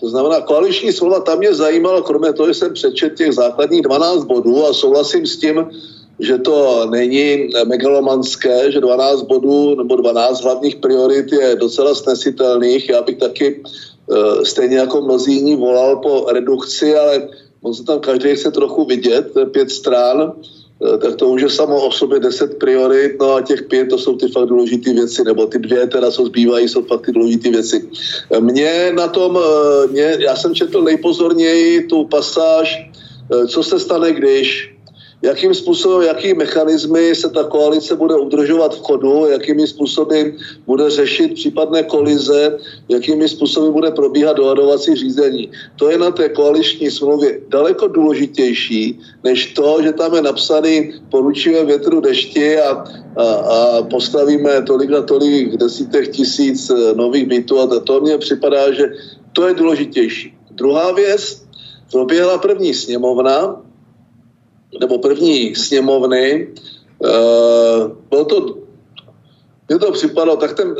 To 0.00 0.08
znamená, 0.08 0.40
koaliční 0.40 0.92
smlouva 0.92 1.20
tam 1.20 1.38
mě 1.38 1.54
zajímalo, 1.54 2.02
kromě 2.02 2.32
toho, 2.32 2.48
že 2.48 2.54
jsem 2.54 2.74
přečet 2.74 3.14
těch 3.14 3.32
základních 3.32 3.82
12 3.82 4.24
bodů 4.24 4.66
a 4.66 4.72
souhlasím 4.72 5.26
s 5.26 5.36
tím, 5.36 5.66
že 6.20 6.38
to 6.38 6.86
není 6.90 7.50
megalomanské, 7.64 8.72
že 8.72 8.80
12 8.80 9.22
bodů 9.22 9.74
nebo 9.74 9.96
12 9.96 10.42
hlavních 10.42 10.76
priorit 10.76 11.32
je 11.32 11.56
docela 11.56 11.94
snesitelných. 11.94 12.88
Já 12.88 13.02
bych 13.02 13.16
taky 13.16 13.62
eh, 13.62 14.44
stejně 14.44 14.76
jako 14.76 15.00
mnozí 15.00 15.34
jiní 15.34 15.56
volal 15.56 15.96
po 15.96 16.26
redukci, 16.32 16.96
ale 16.96 17.28
on 17.62 17.74
se 17.74 17.84
tam 17.84 18.00
každý 18.00 18.34
chce 18.34 18.50
trochu 18.50 18.84
vidět, 18.84 19.32
pět 19.52 19.70
stran. 19.70 20.32
Eh, 20.94 20.98
tak 20.98 21.14
to 21.14 21.28
už 21.28 21.42
je 21.42 21.50
samo 21.50 21.86
o 21.86 21.92
sobě 21.92 22.20
deset 22.20 22.58
priorit, 22.58 23.20
no 23.20 23.34
a 23.34 23.42
těch 23.42 23.62
pět 23.62 23.88
to 23.88 23.98
jsou 23.98 24.16
ty 24.16 24.28
fakt 24.28 24.48
důležité 24.48 24.92
věci, 24.92 25.24
nebo 25.24 25.46
ty 25.46 25.58
dvě 25.58 25.86
teda, 25.86 26.10
co 26.10 26.26
zbývají, 26.26 26.68
jsou 26.68 26.82
fakt 26.82 27.06
ty 27.06 27.12
důležité 27.12 27.50
věci. 27.50 27.88
Eh, 28.30 28.40
Mně 28.40 28.92
na 28.94 29.08
tom, 29.08 29.38
mě, 29.90 30.16
já 30.18 30.36
jsem 30.36 30.54
četl 30.54 30.82
nejpozorněji 30.82 31.86
tu 31.86 32.04
pasáž, 32.04 32.90
co 33.48 33.62
se 33.62 33.78
stane, 33.78 34.12
když 34.12 34.77
jakým 35.22 35.54
způsobem, 35.54 36.02
jaký 36.02 36.34
mechanismy 36.34 37.14
se 37.14 37.30
ta 37.30 37.44
koalice 37.44 37.96
bude 37.96 38.16
udržovat 38.16 38.74
v 38.74 38.80
chodu, 38.80 39.26
jakými 39.26 39.66
způsoby 39.66 40.22
bude 40.66 40.90
řešit 40.90 41.34
případné 41.34 41.82
kolize, 41.82 42.58
jakými 42.88 43.28
způsoby 43.28 43.68
bude 43.68 43.90
probíhat 43.90 44.36
dohadovací 44.36 44.94
řízení. 44.94 45.50
To 45.76 45.90
je 45.90 45.98
na 45.98 46.10
té 46.10 46.28
koaliční 46.28 46.90
smlouvě 46.90 47.40
daleko 47.48 47.88
důležitější, 47.88 49.00
než 49.24 49.46
to, 49.46 49.82
že 49.82 49.92
tam 49.92 50.14
je 50.14 50.22
napsaný 50.22 50.94
poručíme 51.10 51.64
větru 51.64 52.00
dešti 52.00 52.58
a, 52.58 52.84
a, 53.16 53.24
a 53.24 53.82
postavíme 53.82 54.62
tolik 54.62 54.92
a 54.92 55.02
tolik 55.02 55.56
desítek 55.56 56.08
tisíc 56.08 56.70
eh, 56.70 56.94
nových 56.94 57.26
bytů 57.26 57.60
a 57.60 57.80
to 57.80 58.00
mně 58.00 58.18
připadá, 58.18 58.72
že 58.72 58.84
to 59.32 59.48
je 59.48 59.54
důležitější. 59.54 60.34
Druhá 60.50 60.92
věc, 60.92 61.42
proběhla 61.90 62.38
první 62.38 62.74
sněmovna, 62.74 63.67
nebo 64.80 64.98
první 64.98 65.54
sněmovny, 65.54 66.48
uh, 66.98 67.92
bylo 68.10 68.24
to, 68.24 68.58
mně 69.68 69.78
to 69.78 69.92
připadalo, 69.92 70.36
tak 70.36 70.56
ten 70.56 70.74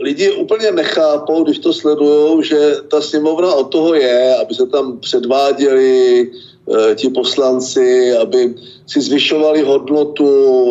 lidi 0.00 0.32
úplně 0.32 0.72
nechápou, 0.72 1.44
když 1.44 1.58
to 1.58 1.72
sledují, 1.72 2.44
že 2.44 2.76
ta 2.88 3.00
sněmovna 3.00 3.54
od 3.54 3.64
toho 3.64 3.94
je, 3.94 4.34
aby 4.34 4.54
se 4.54 4.66
tam 4.66 4.98
předváděli 4.98 6.30
uh, 6.66 6.94
ti 6.94 7.08
poslanci, 7.08 8.12
aby 8.16 8.54
si 8.86 9.00
zvyšovali 9.00 9.62
hodnotu, 9.62 10.28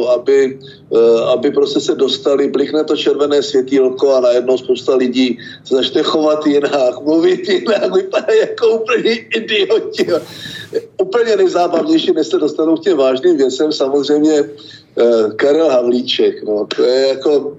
aby, 0.10 0.60
uh, 0.90 1.30
aby 1.30 1.52
prostě 1.52 1.80
se 1.80 1.96
dostali, 1.96 2.48
blikne 2.48 2.84
to 2.84 2.98
červené 2.98 3.44
světýlko 3.44 4.14
a 4.14 4.20
najednou 4.20 4.58
spousta 4.58 4.96
lidí 4.96 5.38
se 5.66 5.76
začne 5.76 6.04
chovat 6.04 6.48
jinak, 6.48 7.02
mluvit 7.04 7.50
jinak, 7.50 7.96
vypadá 7.96 8.34
jako 8.34 8.68
úplně 8.68 9.12
idioti 9.14 10.08
úplně 10.98 11.36
nejzábavnější, 11.36 12.12
než 12.12 12.28
se 12.28 12.38
dostanou 12.38 12.76
k 12.76 12.84
těm 12.84 12.98
vážným 12.98 13.38
věcem, 13.38 13.72
samozřejmě 13.72 14.42
uh, 14.42 15.32
Karel 15.36 15.70
Havlíček. 15.70 16.44
No, 16.44 16.68
to 16.76 16.84
je 16.84 17.08
jako 17.08 17.58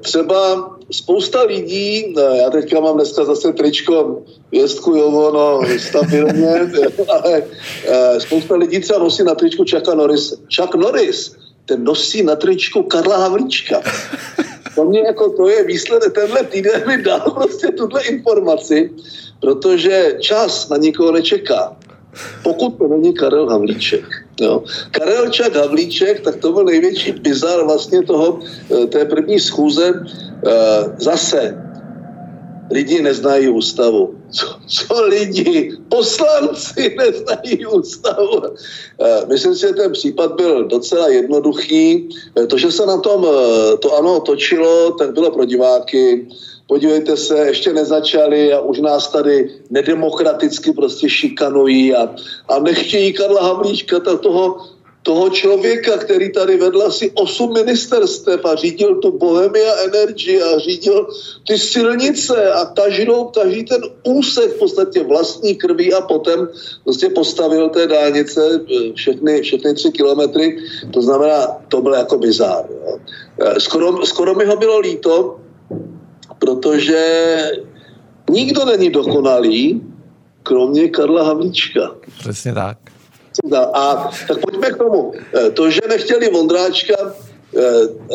třeba 0.00 0.70
spousta 0.90 1.42
lidí, 1.42 2.14
já 2.34 2.50
teďka 2.50 2.80
mám 2.80 2.94
dneska 2.94 3.24
zase 3.24 3.52
tričko 3.52 4.22
Jestku 4.52 4.96
Jovo, 4.96 5.30
no 5.30 5.60
stabilně, 5.78 6.48
ale 7.08 7.42
uh, 7.42 8.18
spousta 8.18 8.56
lidí 8.56 8.80
třeba 8.80 8.98
nosí 8.98 9.24
na 9.24 9.34
tričku 9.34 9.64
Chucka 9.70 9.94
Norris. 9.94 10.34
Chuck 10.56 10.74
Norris, 10.74 11.36
ten 11.66 11.84
nosí 11.84 12.22
na 12.22 12.36
tričku 12.36 12.82
Karla 12.82 13.16
Havlíčka. 13.16 13.82
To 14.74 14.84
mě 14.84 15.00
jako, 15.00 15.30
to 15.30 15.48
je 15.48 15.64
výsledek, 15.64 16.12
tenhle 16.12 16.44
týden 16.44 16.88
mi 16.88 17.02
dal 17.02 17.20
prostě 17.20 17.68
tuhle 17.68 18.02
informaci, 18.02 18.90
protože 19.40 20.16
čas 20.20 20.68
na 20.68 20.76
nikoho 20.76 21.12
nečeká 21.12 21.76
pokud 22.42 22.78
to 22.78 22.88
není 22.88 23.14
Karel 23.14 23.48
Havlíček. 23.48 24.04
Jo. 24.40 24.62
Karel 24.90 25.30
Čak 25.30 25.56
Havlíček, 25.56 26.20
tak 26.20 26.36
to 26.36 26.52
byl 26.52 26.64
největší 26.64 27.12
bizar 27.12 27.64
vlastně 27.64 28.02
toho, 28.02 28.38
eh, 28.70 28.86
té 28.86 29.04
první 29.04 29.40
schůze. 29.40 30.04
Eh, 30.46 30.84
zase 30.98 31.56
lidi 32.70 33.02
neznají 33.02 33.48
ústavu. 33.48 34.14
Co, 34.32 34.46
co 34.66 35.04
lidi, 35.04 35.76
poslanci 35.88 36.96
neznají 36.98 37.66
ústavu. 37.66 38.42
Eh, 39.00 39.26
myslím 39.28 39.54
si, 39.54 39.60
že 39.60 39.72
ten 39.72 39.92
případ 39.92 40.36
byl 40.36 40.64
docela 40.64 41.08
jednoduchý. 41.08 42.08
To, 42.48 42.58
že 42.58 42.72
se 42.72 42.86
na 42.86 42.96
tom 42.96 43.26
to 43.78 43.96
ano 43.96 44.20
točilo, 44.20 44.90
tak 44.92 45.12
bylo 45.12 45.30
pro 45.30 45.44
diváky 45.44 46.28
podívejte 46.72 47.16
se, 47.16 47.38
ještě 47.38 47.72
nezačali 47.72 48.52
a 48.52 48.60
už 48.60 48.80
nás 48.80 49.12
tady 49.12 49.50
nedemokraticky 49.70 50.72
prostě 50.72 51.08
šikanují 51.08 51.94
a, 51.94 52.08
a 52.48 52.58
nechtějí 52.58 53.12
Karla 53.12 53.42
Havlíčka, 53.42 54.00
toho, 54.00 54.56
toho 55.02 55.30
člověka, 55.30 55.98
který 55.98 56.32
tady 56.32 56.56
vedl 56.56 56.82
asi 56.82 57.12
osm 57.14 57.52
ministerstev 57.52 58.44
a 58.44 58.54
řídil 58.54 58.94
tu 59.04 59.18
Bohemia 59.18 59.74
Energy 59.84 60.42
a 60.42 60.58
řídil 60.58 61.06
ty 61.46 61.58
silnice 61.58 62.52
a 62.52 62.64
každou, 62.64 63.24
každý 63.24 63.64
ten 63.64 63.82
úsek 64.08 64.56
v 64.56 64.58
podstatě 64.58 65.04
vlastní 65.04 65.54
krví 65.54 65.92
a 65.92 66.00
potom 66.00 66.48
prostě 66.84 67.08
postavil 67.08 67.68
té 67.68 67.86
dálnice 67.86 68.40
eh, 68.40 68.92
všechny, 68.96 69.42
všechny 69.42 69.74
tři 69.74 69.90
kilometry. 69.92 70.56
To 70.92 71.02
znamená, 71.02 71.46
to 71.68 71.82
bylo 71.82 71.94
jako 71.94 72.18
bizár. 72.18 72.64
Eh, 73.40 73.60
skoro, 73.60 74.06
skoro 74.06 74.34
mi 74.34 74.44
ho 74.44 74.56
bylo 74.56 74.78
líto, 74.78 75.36
protože 76.42 77.02
nikdo 78.30 78.64
není 78.64 78.90
dokonalý, 78.90 79.82
kromě 80.42 80.88
Karla 80.88 81.24
Havlíčka. 81.24 81.94
Přesně 82.18 82.52
tak. 82.52 82.78
A 83.74 84.10
tak 84.28 84.38
pojďme 84.40 84.70
k 84.70 84.76
tomu. 84.76 85.12
Eh, 85.34 85.50
to, 85.50 85.70
že 85.70 85.80
nechtěli 85.88 86.30
Vondráčka, 86.30 86.94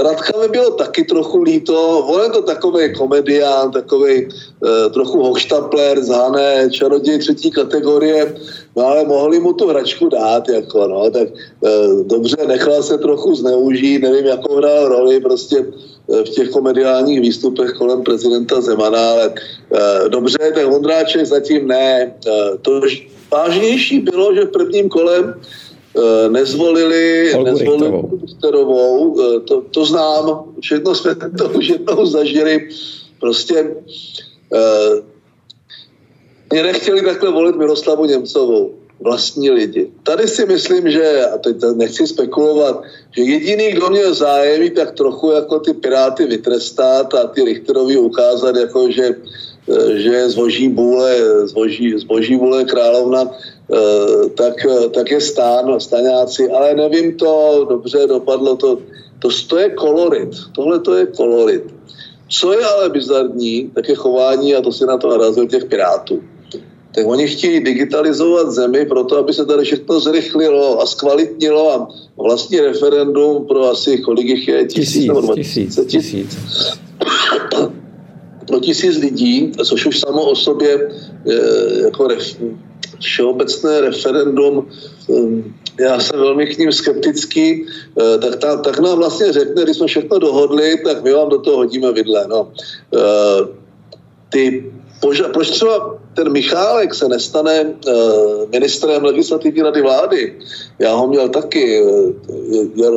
Radka 0.03 0.39
mi 0.39 0.47
bylo 0.47 0.71
taky 0.71 1.03
trochu 1.03 1.41
líto. 1.41 1.99
On 1.99 2.23
je 2.23 2.29
to 2.29 2.41
takový 2.41 2.93
komedián, 2.93 3.71
takový 3.71 4.27
eh, 4.27 4.89
trochu 4.89 5.23
hochštapler, 5.23 6.03
zhané, 6.03 6.69
čaroděj 6.71 7.19
třetí 7.19 7.51
kategorie, 7.51 8.35
no 8.75 8.85
ale 8.85 9.05
mohli 9.05 9.39
mu 9.39 9.53
tu 9.53 9.67
hračku 9.67 10.09
dát, 10.09 10.49
jako 10.49 10.87
no, 10.87 11.11
tak 11.11 11.27
dobře, 12.03 12.37
nechal 12.47 12.83
se 12.83 12.97
trochu 12.97 13.35
zneužít, 13.35 14.01
nevím, 14.01 14.25
jakou 14.25 14.55
hrál 14.55 14.87
roli, 14.87 15.19
prostě 15.19 15.65
Eh, 16.07 16.23
v 16.23 16.29
těch 16.29 16.49
komediálních 16.49 17.21
výstupech 17.21 17.71
kolem 17.71 18.03
prezidenta 18.03 18.61
Zemana, 18.61 19.09
ale 19.09 19.25
e, 19.27 20.09
dobře, 20.09 20.37
tak 20.55 20.65
Vondráček 20.65 21.25
zatím 21.25 21.67
ne. 21.67 22.01
E, 22.01 22.11
to 22.61 22.81
vážnější 23.31 23.99
bylo, 23.99 24.35
že 24.35 24.41
v 24.41 24.51
prvním 24.51 24.89
kolem 24.89 25.33
e, 25.33 25.35
nezvolili, 26.29 27.33
nezvolili 27.43 28.01
Richterovou, 28.21 29.21
e, 29.21 29.39
to, 29.39 29.61
to 29.61 29.85
znám, 29.85 30.43
všechno 30.61 30.95
jsme 30.95 31.15
to 31.37 31.49
už 31.49 31.67
jednou 31.67 32.05
zažili, 32.05 32.69
prostě 33.19 33.75
e, 34.53 34.59
mě 36.51 36.63
nechtěli 36.63 37.01
takhle 37.01 37.31
volit 37.31 37.55
Miroslavu 37.55 38.05
Němcovou. 38.05 38.73
Vlastní 38.99 39.51
lidi. 39.51 39.91
Tady 40.03 40.27
si 40.27 40.45
myslím, 40.45 40.91
že, 40.91 41.25
a 41.25 41.37
teď 41.37 41.55
nechci 41.75 42.07
spekulovat, 42.07 42.81
že 43.15 43.23
jediný, 43.23 43.71
kdo 43.71 43.89
měl 43.89 44.13
zájem, 44.13 44.69
tak 44.69 44.91
trochu 44.91 45.31
jako 45.31 45.59
ty 45.59 45.73
Piráty 45.73 46.25
vytrestat 46.25 47.13
a 47.13 47.27
ty 47.27 47.43
Richterovi 47.43 47.97
ukázat, 47.97 48.55
jako 48.55 48.91
že, 48.91 49.15
eh, 49.69 49.99
že 49.99 50.29
zboží 50.29 50.69
bůle, 50.69 51.15
zboží, 51.47 51.93
zboží 51.97 52.35
bůle 52.35 52.65
královna, 52.65 53.29
eh, 53.29 53.56
tak, 54.35 54.53
tak 54.93 55.11
je 55.11 55.21
stán, 55.21 55.79
staňáci, 55.79 56.49
ale 56.51 56.75
nevím 56.75 57.17
to, 57.17 57.65
dobře 57.69 58.07
dopadlo 58.07 58.55
to, 58.55 58.77
to, 59.19 59.29
to 59.47 59.57
je 59.57 59.69
kolorit, 59.69 60.29
tohle 60.55 60.79
to 60.79 60.95
je 60.95 61.05
kolorit. 61.05 61.63
Co 62.29 62.53
je 62.53 62.65
ale 62.65 62.89
bizarní, 62.89 63.71
tak 63.75 63.89
je 63.89 63.95
chování, 63.95 64.55
a 64.55 64.61
to 64.61 64.71
si 64.71 64.85
na 64.85 64.97
to 64.97 65.09
narazil 65.09 65.47
těch 65.47 65.65
Pirátů 65.65 66.21
tak 66.97 67.07
oni 67.07 67.27
chtějí 67.27 67.63
digitalizovat 67.63 68.51
zemi 68.51 68.85
proto, 68.85 69.17
aby 69.17 69.33
se 69.33 69.45
tady 69.45 69.63
všechno 69.63 69.99
zrychlilo 69.99 70.81
a 70.81 70.85
zkvalitnilo 70.85 71.73
a 71.73 71.87
vlastní 72.17 72.59
referendum 72.59 73.45
pro 73.45 73.71
asi, 73.71 73.97
kolik 73.97 74.27
jich 74.27 74.47
je? 74.47 74.65
Tisíc, 74.65 75.11
tisíc, 75.35 75.75
tisíc. 75.75 75.85
tisíc. 75.85 76.37
pro 78.47 78.59
tisíc 78.59 78.97
lidí, 78.97 79.51
což 79.65 79.85
už 79.85 79.99
samo 79.99 80.21
o 80.21 80.35
sobě 80.35 80.89
je, 81.25 81.39
jako 81.83 82.07
ref, 82.07 82.37
všeobecné 82.99 83.81
referendum, 83.81 84.67
um, 85.07 85.55
já 85.79 85.99
jsem 85.99 86.19
velmi 86.19 86.45
k 86.45 86.57
ním 86.57 86.71
skeptický, 86.71 87.65
eh, 88.01 88.17
tak, 88.17 88.35
ta, 88.35 88.57
tak 88.57 88.79
nám 88.79 88.97
vlastně 88.97 89.31
řekne, 89.31 89.63
když 89.63 89.77
jsme 89.77 89.87
všechno 89.87 90.19
dohodli, 90.19 90.77
tak 90.83 91.03
my 91.03 91.13
vám 91.13 91.29
do 91.29 91.39
toho 91.39 91.57
hodíme 91.57 91.91
vidle. 91.91 92.25
No. 92.27 92.51
Eh, 92.95 93.47
ty 94.29 94.71
poža- 95.01 95.29
proč 95.33 95.49
třeba 95.49 95.99
ten 96.13 96.31
Michálek 96.31 96.93
se 96.93 97.07
nestane 97.07 97.63
uh, 97.63 98.49
ministrem 98.49 99.03
legislativní 99.03 99.61
rady 99.61 99.81
vlády? 99.81 100.35
Já 100.79 100.95
ho 100.95 101.07
měl 101.07 101.29
taky. 101.29 101.83
Je, 102.49 102.61
je 102.75 102.89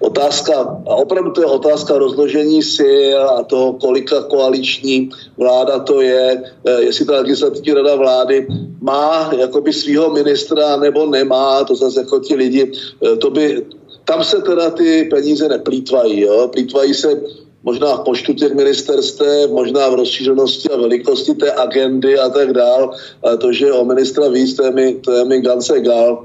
otázka, 0.00 0.54
a 0.86 0.94
opravdu 0.94 1.30
to 1.30 1.40
je 1.40 1.46
otázka 1.46 1.98
rozložení 1.98 2.62
si 2.62 3.14
a 3.14 3.42
toho, 3.42 3.72
kolika 3.72 4.22
koaliční 4.22 5.10
vláda 5.36 5.78
to 5.78 6.00
je, 6.00 6.42
uh, 6.62 6.80
jestli 6.80 7.04
ta 7.04 7.12
legislativní 7.12 7.72
rada 7.72 7.96
vlády 7.96 8.46
má 8.80 9.30
jakoby 9.38 9.72
svého 9.72 10.10
ministra 10.10 10.76
nebo 10.76 11.06
nemá, 11.06 11.64
to 11.64 11.74
zase 11.74 12.00
jako 12.00 12.18
ti 12.18 12.34
lidi, 12.34 12.72
uh, 13.00 13.18
to 13.18 13.30
by, 13.30 13.66
tam 14.04 14.24
se 14.24 14.42
teda 14.42 14.70
ty 14.70 15.04
peníze 15.10 15.48
neplýtvají, 15.48 16.20
jo? 16.20 16.48
plýtvají 16.48 16.94
se 16.94 17.20
možná 17.66 17.96
v 17.96 18.04
počtu 18.04 18.32
těch 18.32 18.54
ministerstev, 18.54 19.50
možná 19.50 19.88
v 19.88 19.94
rozšířenosti 19.94 20.70
a 20.70 20.76
velikosti 20.76 21.34
té 21.34 21.52
agendy 21.52 22.18
a 22.18 22.28
tak 22.28 22.52
dál. 22.52 22.94
Ale 23.22 23.36
to, 23.36 23.52
že 23.52 23.72
o 23.72 23.84
ministra 23.84 24.28
víc, 24.28 24.54
to 24.54 24.64
je 24.64 24.70
mi, 24.70 24.94
to 24.94 25.12
je 25.12 25.24
mi 25.24 25.40
ganz 25.40 25.70
egal. 25.70 26.24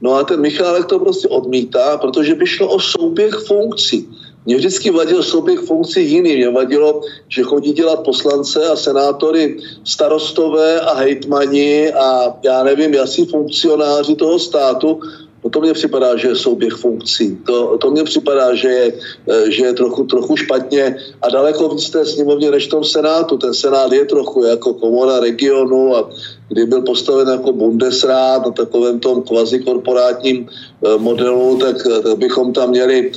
No 0.00 0.14
a 0.14 0.24
ten 0.24 0.40
Michálek 0.40 0.86
to 0.86 0.98
prostě 0.98 1.28
odmítá, 1.28 1.98
protože 1.98 2.34
by 2.34 2.46
šlo 2.46 2.68
o 2.68 2.80
souběh 2.80 3.34
funkcí. 3.34 4.08
Mě 4.46 4.56
vždycky 4.56 4.90
vadil 4.90 5.22
souběh 5.22 5.58
funkcí 5.60 6.10
jiný. 6.10 6.36
Mě 6.36 6.50
vadilo, 6.50 7.02
že 7.28 7.42
chodí 7.42 7.72
dělat 7.72 8.04
poslance 8.04 8.64
a 8.64 8.76
senátory 8.76 9.58
starostové 9.84 10.80
a 10.80 10.94
hejtmani 10.94 11.92
a 11.92 12.36
já 12.42 12.62
nevím, 12.62 12.94
jasní 12.94 13.26
funkcionáři 13.26 14.14
toho 14.14 14.38
státu, 14.38 15.00
to 15.50 15.60
mně 15.60 15.72
připadá, 15.72 16.16
že 16.16 16.28
je 16.28 16.36
souběh 16.36 16.72
funkcí. 16.72 17.36
To, 17.46 17.78
to 17.78 17.90
mně 17.90 18.04
připadá, 18.04 18.54
že 18.54 18.68
je, 18.68 18.92
eh, 19.28 19.50
že 19.50 19.64
je 19.64 19.72
trochu, 19.72 20.04
trochu 20.04 20.36
špatně 20.36 20.96
a 21.22 21.30
daleko 21.30 21.68
víc 21.68 21.90
té 21.90 22.06
sněmovně 22.06 22.50
než 22.50 22.66
v 22.66 22.70
tom 22.70 22.84
Senátu. 22.84 23.38
Ten 23.38 23.54
Senát 23.54 23.92
je 23.92 24.04
trochu 24.04 24.44
jako 24.44 24.74
komora 24.74 25.20
regionu 25.20 25.96
a 25.96 26.10
kdy 26.48 26.66
byl 26.66 26.82
postaven 26.82 27.28
jako 27.28 27.52
Bundesrat 27.52 28.46
na 28.46 28.52
takovém 28.52 29.00
tom 29.00 29.22
kvazikorporátním 29.22 30.48
modelu, 30.98 31.58
tak, 31.58 31.76
eh, 31.86 32.02
tak 32.02 32.18
bychom 32.18 32.52
tam 32.52 32.70
měli 32.70 33.12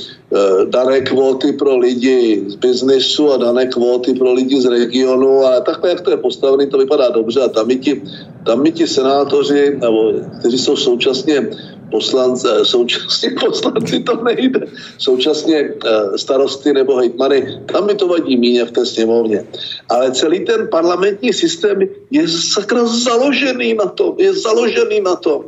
dané 0.70 1.00
kvóty 1.00 1.52
pro 1.52 1.74
lidi 1.76 2.44
z 2.46 2.54
biznesu 2.54 3.32
a 3.32 3.36
dané 3.36 3.66
kvóty 3.66 4.14
pro 4.14 4.32
lidi 4.32 4.62
z 4.62 4.66
regionu. 4.66 5.44
A 5.44 5.60
takhle, 5.60 5.90
jak 5.90 6.00
to 6.00 6.10
je 6.10 6.16
postavené, 6.16 6.66
to 6.66 6.78
vypadá 6.78 7.10
dobře. 7.10 7.40
A 7.40 7.48
tam 7.48 7.66
mi 7.66 7.76
ti, 7.76 8.02
tam 8.46 8.62
mi 8.62 8.72
ti 8.72 8.86
senátoři, 8.86 9.78
nebo 9.82 10.12
kteří 10.38 10.58
jsou 10.58 10.76
současně 10.76 11.50
poslanci, 11.90 12.46
eh, 12.50 12.64
současně 12.64 13.30
poslanci 13.40 14.00
to 14.00 14.24
nejde, 14.24 14.60
současně 14.98 15.56
eh, 15.58 16.18
starosty 16.18 16.72
nebo 16.72 16.96
hejtmany, 16.96 17.60
tam 17.72 17.86
mi 17.86 17.94
to 17.94 18.08
vadí 18.08 18.36
míně 18.36 18.64
v 18.64 18.70
té 18.70 18.86
sněmovně. 18.86 19.46
Ale 19.88 20.12
celý 20.12 20.44
ten 20.44 20.68
parlamentní 20.70 21.32
systém 21.32 21.78
je 22.10 22.28
sakra 22.28 22.86
založený 22.86 23.74
na 23.74 23.86
tom, 23.86 24.14
je 24.18 24.34
založený 24.34 25.00
na 25.00 25.16
tom, 25.16 25.44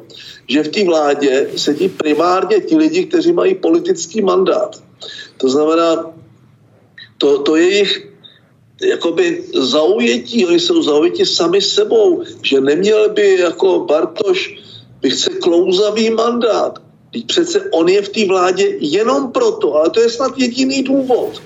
že 0.49 0.63
v 0.63 0.69
té 0.69 0.85
vládě 0.85 1.51
sedí 1.57 1.89
primárně 1.89 2.61
ti 2.61 2.77
lidi, 2.77 3.05
kteří 3.05 3.33
mají 3.33 3.55
politický 3.55 4.23
mandát. 4.23 4.83
To 5.37 5.49
znamená, 5.49 6.13
to, 7.19 7.39
to 7.39 7.57
je 7.57 7.71
jejich 7.71 8.09
jakoby 8.83 9.45
zaujetí, 9.55 10.47
oni 10.47 10.61
jsou 10.61 10.83
zaujeti 10.83 11.27
sami 11.27 11.61
sebou, 11.61 12.23
že 12.43 12.61
neměl 12.61 13.09
by 13.09 13.41
jako 13.41 13.81
Bartoš 13.81 14.59
by 15.01 15.11
chce 15.11 15.31
klouzavý 15.31 16.11
mandát. 16.11 16.79
Teď 17.13 17.27
přece 17.27 17.71
on 17.71 17.89
je 17.89 18.03
v 18.03 18.09
té 18.09 18.27
vládě 18.27 18.77
jenom 18.81 19.33
proto, 19.33 19.75
ale 19.75 19.91
to 19.91 20.01
je 20.01 20.11
snad 20.11 20.39
jediný 20.39 20.83
důvod, 20.83 21.43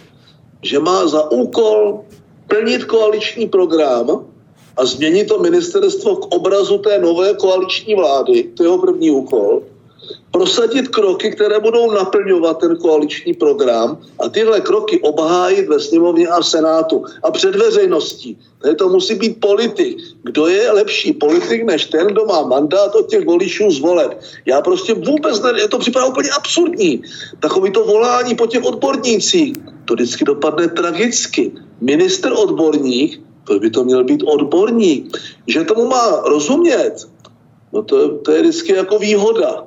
že 0.63 0.79
má 0.79 1.07
za 1.07 1.31
úkol 1.31 2.05
plnit 2.49 2.85
koaliční 2.85 3.49
program 3.49 4.27
a 4.77 4.87
změnit 4.87 5.29
to 5.29 5.39
ministerstvo 5.39 6.17
k 6.17 6.35
obrazu 6.35 6.79
té 6.79 6.99
nové 6.99 7.35
koaliční 7.35 7.95
vlády, 7.95 8.43
to 8.55 8.63
je 8.63 8.67
jeho 8.67 8.79
první 8.79 9.11
úkol, 9.11 9.63
prosadit 10.31 10.89
kroky, 10.89 11.31
které 11.31 11.61
budou 11.61 11.91
naplňovat 11.91 12.61
ten 12.61 12.77
koaliční 12.77 13.35
program 13.35 13.99
a 14.21 14.29
tyhle 14.29 14.61
kroky 14.61 15.01
obhájit 15.01 15.69
ve 15.69 15.81
sněmovně 15.81 16.29
a 16.29 16.41
v 16.41 16.47
senátu 16.47 17.05
a 17.23 17.31
před 17.31 17.57
veřejností. 17.57 18.39
Tady 18.63 18.75
to 18.75 18.89
musí 18.89 19.15
být 19.15 19.41
politik. 19.41 19.99
Kdo 20.23 20.47
je 20.47 20.73
lepší 20.73 21.13
politik 21.13 21.65
než 21.65 21.85
ten, 21.85 22.07
kdo 22.07 22.25
má 22.25 22.43
mandát 22.43 22.95
od 22.95 23.09
těch 23.09 23.27
voličů 23.27 23.71
zvolet? 23.71 24.19
Já 24.47 24.61
prostě 24.61 24.95
vůbec 24.95 25.43
ne, 25.43 25.69
to 25.69 25.79
připadá 25.79 26.07
úplně 26.07 26.31
absurdní. 26.31 27.03
Takový 27.41 27.73
to 27.73 27.85
volání 27.85 28.35
po 28.35 28.47
těch 28.47 28.65
odbornících, 28.65 29.57
to 29.85 29.95
vždycky 29.95 30.25
dopadne 30.25 30.69
tragicky. 30.69 31.53
Minister 31.81 32.33
odborník, 32.33 33.26
to 33.47 33.59
by 33.59 33.71
to 33.71 33.85
měl 33.85 34.05
být 34.05 34.23
odborník, 34.23 35.17
že 35.47 35.65
tomu 35.65 35.87
má 35.87 36.21
rozumět, 36.27 36.95
no 37.73 37.83
to, 37.83 38.19
to 38.19 38.33
je 38.33 38.43
vždycky 38.43 38.73
jako 38.73 38.99
výhoda. 38.99 39.67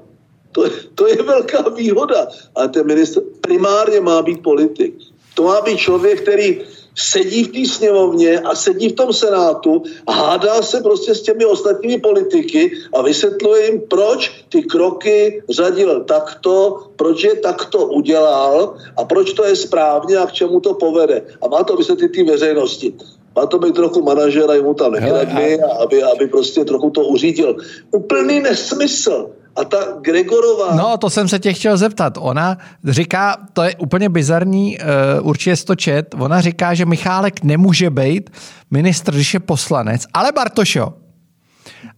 To, 0.52 0.66
to 0.96 1.08
je 1.08 1.24
velká 1.24 1.70
výhoda. 1.70 2.28
A 2.56 2.68
ten 2.68 2.88
minister 2.88 3.24
primárně 3.42 4.02
má 4.02 4.22
být 4.22 4.44
politik. 4.44 4.94
To 5.36 5.44
má 5.44 5.62
být 5.62 5.78
člověk, 5.78 6.22
který 6.22 6.62
sedí 6.96 7.44
v 7.44 7.52
té 7.52 7.74
sněmovně 7.74 8.40
a 8.40 8.56
sedí 8.56 8.90
v 8.90 8.96
tom 8.96 9.14
senátu 9.14 9.84
a 10.08 10.12
hádá 10.12 10.62
se 10.62 10.82
prostě 10.82 11.16
s 11.16 11.22
těmi 11.22 11.46
ostatními 11.46 12.00
politiky 12.00 12.72
a 12.94 13.02
vysvětluje 13.02 13.66
jim, 13.66 13.82
proč 13.88 14.46
ty 14.50 14.64
kroky 14.64 15.44
řadil 15.50 16.04
takto, 16.04 16.84
proč 16.96 17.24
je 17.24 17.36
takto 17.36 17.88
udělal 17.88 18.78
a 18.98 19.06
proč 19.06 19.34
to 19.34 19.46
je 19.46 19.56
správně 19.56 20.18
a 20.18 20.28
k 20.28 20.34
čemu 20.34 20.60
to 20.60 20.74
povede. 20.74 21.22
A 21.42 21.48
má 21.48 21.64
to 21.64 21.76
vysvětlit 21.76 22.10
ty 22.10 22.24
veřejnosti. 22.24 22.94
Má 23.36 23.46
to 23.46 23.60
být 23.60 23.76
trochu 23.76 24.04
manažer 24.04 24.50
a 24.50 24.54
jemu 24.54 24.74
tam 24.74 24.92
nehnedný, 24.92 25.62
aby, 25.84 26.04
aby 26.04 26.28
prostě 26.28 26.66
trochu 26.66 26.90
to 26.90 27.02
uřídil. 27.02 27.56
Úplný 27.92 28.40
nesmysl. 28.40 29.30
A 29.56 29.64
ta 29.64 29.78
Gregorová... 30.02 30.76
No, 30.76 30.98
to 30.98 31.10
jsem 31.10 31.28
se 31.28 31.40
tě 31.40 31.54
chtěl 31.54 31.78
zeptat. 31.78 32.14
Ona 32.20 32.58
říká, 32.84 33.38
to 33.54 33.64
je 33.64 33.76
úplně 33.76 34.10
bizarní, 34.10 34.78
uh, 35.20 35.28
určitě 35.28 35.64
to 35.66 35.76
čet, 35.76 36.16
ona 36.20 36.42
říká, 36.42 36.74
že 36.74 36.86
Michálek 36.86 37.44
nemůže 37.44 37.90
být 37.90 38.30
ministr, 38.72 39.14
když 39.14 39.34
je 39.34 39.40
poslanec, 39.40 40.02
ale 40.14 40.32
Bartošo. 40.32 40.94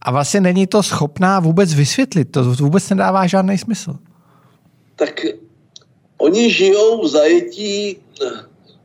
A 0.02 0.12
vlastně 0.12 0.42
není 0.42 0.68
to 0.68 0.84
schopná 0.84 1.40
vůbec 1.40 1.74
vysvětlit. 1.74 2.26
To 2.26 2.44
vůbec 2.44 2.90
nedává 2.90 3.28
žádný 3.28 3.58
smysl. 3.58 3.96
Tak 4.96 5.22
oni 6.18 6.52
žijou 6.52 7.02
v 7.02 7.08
zajetí 7.08 7.98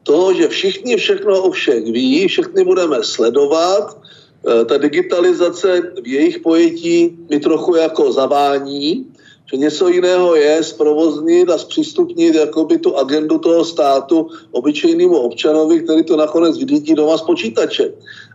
toho, 0.07 0.35
že 0.35 0.49
všichni 0.49 0.97
všechno 0.97 1.43
o 1.43 1.51
všech 1.51 1.85
ví, 1.85 2.29
všechny 2.29 2.65
budeme 2.65 3.03
sledovat, 3.03 3.99
Eh, 4.47 4.65
ta 4.65 4.79
digitalizace 4.79 5.83
v 6.03 6.07
jejich 6.07 6.39
pojetí 6.39 7.19
mi 7.31 7.41
trochu 7.41 7.75
jako 7.75 8.13
zavání, 8.13 9.07
že 9.51 9.57
něco 9.57 9.89
jiného 9.89 10.35
je 10.35 10.63
zprovoznit 10.63 11.51
a 11.51 11.59
zpřístupnit 11.59 12.35
jakoby 12.35 12.79
tu 12.79 12.97
agendu 12.97 13.39
toho 13.39 13.65
státu 13.65 14.29
obyčejnému 14.53 15.19
občanovi, 15.19 15.83
který 15.83 16.05
to 16.05 16.17
nakonec 16.17 16.59
vyřídí 16.59 16.95
doma 16.95 17.19
z 17.19 17.23
počítače. 17.23 17.91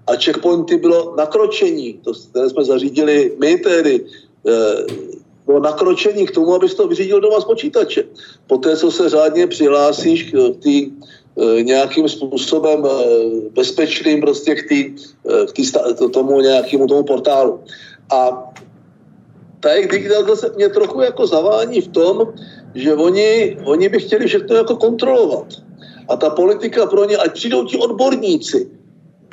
A 0.08 0.12
checkpointy 0.16 0.78
bylo 0.78 1.16
nakročení, 1.18 2.00
to, 2.04 2.12
které 2.30 2.50
jsme 2.50 2.64
zařídili 2.64 3.32
my 3.40 3.58
tedy, 3.58 4.06
eh, 4.48 4.86
bylo 5.46 5.60
nakročení 5.60 6.28
k 6.28 6.32
tomu, 6.32 6.54
abys 6.54 6.76
to 6.76 6.88
vyřídil 6.88 7.20
doma 7.20 7.40
z 7.40 7.46
počítače. 7.46 8.04
Poté, 8.48 8.78
co 8.78 8.92
se 8.92 9.10
řádně 9.10 9.48
přihlásíš 9.48 10.32
k 10.32 10.36
té 10.60 10.70
E, 10.70 10.92
nějakým 11.62 12.10
způsobem 12.10 12.86
e, 12.86 12.90
bezpečným 13.50 14.22
prostě 14.22 14.56
k, 14.56 14.68
tý, 14.68 14.80
e, 15.30 15.46
k 15.46 15.52
tý, 15.52 15.64
tomu 16.14 16.42
nějakému 16.42 16.88
tomu 16.88 17.04
portálu. 17.04 17.60
A 18.12 18.52
ta 19.60 19.72
jejich 19.74 19.88
digitalizace 19.88 20.52
mě 20.56 20.70
trochu 20.70 21.02
jako 21.02 21.28
zavání 21.28 21.82
v 21.82 21.88
tom, 21.88 22.34
že 22.76 22.94
oni, 22.96 23.58
oni 23.64 23.90
by 23.90 24.00
chtěli 24.00 24.28
všechno 24.28 24.56
jako 24.56 24.76
kontrolovat. 24.76 25.48
A 26.08 26.16
ta 26.16 26.30
politika 26.30 26.86
pro 26.86 27.06
ně, 27.06 27.18
ať 27.18 27.34
přijdou 27.34 27.66
ti 27.66 27.78
odborníci. 27.78 28.70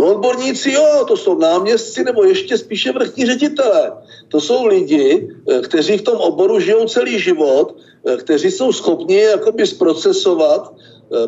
No 0.01 0.07
odborníci, 0.07 0.73
jo, 0.73 1.05
to 1.09 1.17
jsou 1.17 1.39
náměstci 1.39 2.05
nebo 2.05 2.25
ještě 2.25 2.59
spíše 2.59 2.93
vrchní 2.93 3.27
ředitelé. 3.27 3.93
To 4.29 4.41
jsou 4.41 4.67
lidi, 4.67 5.29
kteří 5.63 5.99
v 5.99 6.03
tom 6.03 6.17
oboru 6.17 6.61
žijou 6.61 6.87
celý 6.87 7.19
život, 7.19 7.75
kteří 8.19 8.51
jsou 8.51 8.73
schopni 8.73 9.17
jakoby 9.17 9.67
zprocesovat 9.67 10.73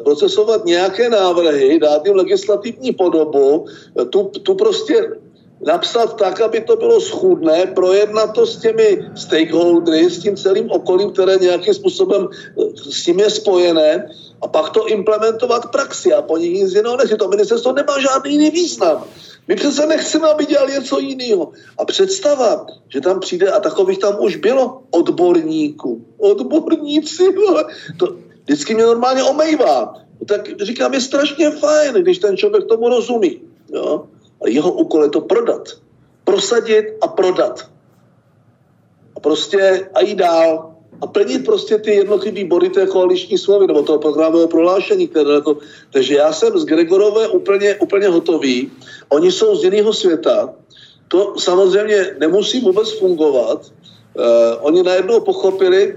procesovat 0.05 0.65
nějaké 0.65 1.11
návrhy, 1.11 1.79
dát 1.79 2.07
jim 2.07 2.17
legislativní 2.17 2.93
podobu, 2.93 3.65
eh, 4.01 4.05
tu, 4.05 4.23
tu 4.23 4.55
prostě 4.55 5.11
napsat 5.67 6.17
tak, 6.17 6.41
aby 6.41 6.61
to 6.61 6.77
bylo 6.77 7.01
schůdné, 7.01 7.67
projednat 7.67 8.33
to 8.33 8.47
s 8.47 8.57
těmi 8.57 9.05
stakeholdery, 9.15 10.11
s 10.11 10.19
tím 10.19 10.37
celým 10.37 10.71
okolím, 10.71 11.11
které 11.11 11.37
nějakým 11.37 11.75
způsobem 11.75 12.29
eh, 12.33 12.63
s 12.93 13.05
tím 13.05 13.21
je 13.21 13.31
spojené 13.31 14.11
a 14.43 14.49
pak 14.49 14.71
to 14.71 14.87
implementovat 14.89 15.65
v 15.65 15.71
praxi 15.71 16.13
a 16.15 16.23
po 16.23 16.37
nich 16.37 16.53
nic 16.53 16.75
jiného 16.75 16.97
nechci. 16.97 17.17
To 17.17 17.29
ministerstvo 17.29 17.73
nemá 17.73 18.01
žádný 18.01 18.33
jiný 18.33 18.51
význam. 18.51 19.05
My 19.49 19.57
přece 19.57 19.87
nechceme, 19.87 20.29
aby 20.29 20.47
dělal 20.47 20.69
něco 20.69 20.99
jiného. 20.99 21.53
A 21.79 21.85
představa, 21.85 22.67
že 22.89 23.01
tam 23.01 23.21
přijde, 23.21 23.51
a 23.51 23.61
takových 23.61 23.99
tam 23.99 24.17
už 24.21 24.37
bylo, 24.37 24.83
odborníků. 24.91 26.05
Odborníci, 26.19 27.25
to, 27.99 28.07
vždycky 28.51 28.75
mě 28.75 28.83
normálně 28.83 29.23
omejvá. 29.23 29.95
No 30.21 30.27
tak 30.27 30.61
říkám, 30.63 30.95
je 30.95 31.01
strašně 31.01 31.51
fajn, 31.51 31.95
když 31.95 32.19
ten 32.19 32.37
člověk 32.37 32.67
tomu 32.67 32.89
rozumí. 32.89 33.41
Jo? 33.71 34.11
A 34.43 34.49
jeho 34.49 34.73
úkol 34.73 35.03
je 35.03 35.11
to 35.11 35.21
prodat. 35.21 35.69
Prosadit 36.25 36.99
a 37.01 37.09
prodat. 37.09 37.71
A 39.17 39.21
prostě 39.21 39.89
a 39.95 40.01
jít 40.01 40.19
dál. 40.19 40.75
A 41.01 41.07
plnit 41.07 41.45
prostě 41.45 41.79
ty 41.79 41.91
jednotlivé 41.95 42.45
body 42.45 42.69
té 42.71 42.87
koaliční 42.87 43.39
slovy 43.39 43.67
nebo 43.67 43.83
toho 43.83 43.99
programového 43.99 44.49
prohlášení. 44.49 45.09
Které 45.09 45.41
to, 45.41 45.57
takže 45.93 46.15
já 46.15 46.33
jsem 46.33 46.59
z 46.59 46.65
Gregorové 46.65 47.29
úplně, 47.29 47.75
úplně 47.75 48.09
hotový. 48.09 48.73
Oni 49.09 49.33
jsou 49.33 49.57
z 49.57 49.65
jiného 49.65 49.93
světa. 49.93 50.55
To 51.09 51.39
samozřejmě 51.39 52.19
nemusí 52.19 52.61
vůbec 52.61 52.99
fungovat. 52.99 53.73
Uh, 54.19 54.25
oni 54.61 54.83
najednou 54.83 55.21
pochopili, 55.21 55.95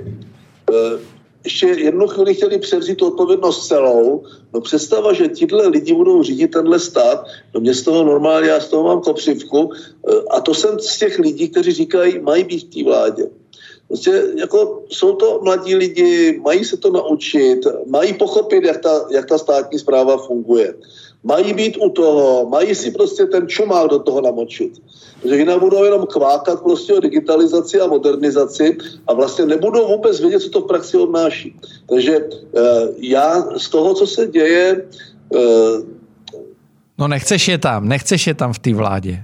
uh, 0.69 1.01
ještě 1.43 1.67
jednu 1.67 2.07
chvíli 2.07 2.33
chtěli 2.33 2.59
převzít 2.59 2.95
tu 2.95 3.07
odpovědnost 3.07 3.67
celou. 3.67 4.23
No 4.53 4.61
představa, 4.61 5.13
že 5.13 5.27
tihle 5.27 5.67
lidi 5.67 5.93
budou 5.93 6.23
řídit 6.23 6.51
tenhle 6.51 6.79
stát, 6.79 7.25
no 7.53 7.61
mě 7.61 7.73
z 7.73 7.81
toho 7.81 8.03
normálně, 8.03 8.49
já 8.49 8.59
z 8.59 8.67
toho 8.67 8.83
mám 8.83 9.01
kopřivku. 9.01 9.71
Eh, 9.73 10.15
a 10.31 10.41
to 10.41 10.53
jsem 10.53 10.79
z 10.79 10.97
těch 10.99 11.19
lidí, 11.19 11.49
kteří 11.49 11.71
říkají, 11.71 12.19
mají 12.19 12.43
být 12.43 12.59
v 12.59 12.73
té 12.73 12.89
vládě. 12.89 13.23
Prostě 13.87 14.23
jako 14.35 14.83
jsou 14.89 15.15
to 15.15 15.39
mladí 15.43 15.75
lidi, 15.75 16.39
mají 16.43 16.65
se 16.65 16.77
to 16.77 16.91
naučit, 16.91 17.59
mají 17.85 18.13
pochopit, 18.13 18.63
jak 18.63 18.81
ta, 18.81 19.05
jak 19.11 19.25
ta 19.25 19.37
státní 19.37 19.79
zpráva 19.79 20.17
funguje. 20.17 20.73
Mají 21.23 21.53
být 21.53 21.77
u 21.77 21.89
toho, 21.89 22.49
mají 22.49 22.75
si 22.75 22.91
prostě 22.91 23.25
ten 23.25 23.47
čumák 23.47 23.87
do 23.89 23.99
toho 23.99 24.21
namočit. 24.21 24.81
Že 25.25 25.37
jinak 25.37 25.59
budou 25.59 25.83
jenom 25.83 26.05
kvákat 26.05 26.63
prostě 26.63 26.93
o 26.93 26.99
digitalizaci 26.99 27.81
a 27.81 27.87
modernizaci 27.87 28.77
a 29.07 29.13
vlastně 29.13 29.45
nebudou 29.45 29.87
vůbec 29.87 30.19
vědět, 30.19 30.39
co 30.39 30.49
to 30.49 30.61
v 30.61 30.67
praxi 30.67 30.97
obnáší. 30.97 31.55
Takže 31.89 32.19
uh, 32.19 32.31
já 32.97 33.43
z 33.57 33.69
toho, 33.69 33.93
co 33.93 34.07
se 34.07 34.27
děje... 34.27 34.87
Uh, 35.29 35.83
no 36.97 37.07
nechceš 37.07 37.47
je 37.47 37.57
tam, 37.57 37.87
nechceš 37.87 38.27
je 38.27 38.33
tam 38.33 38.53
v 38.53 38.59
té 38.59 38.73
vládě. 38.73 39.23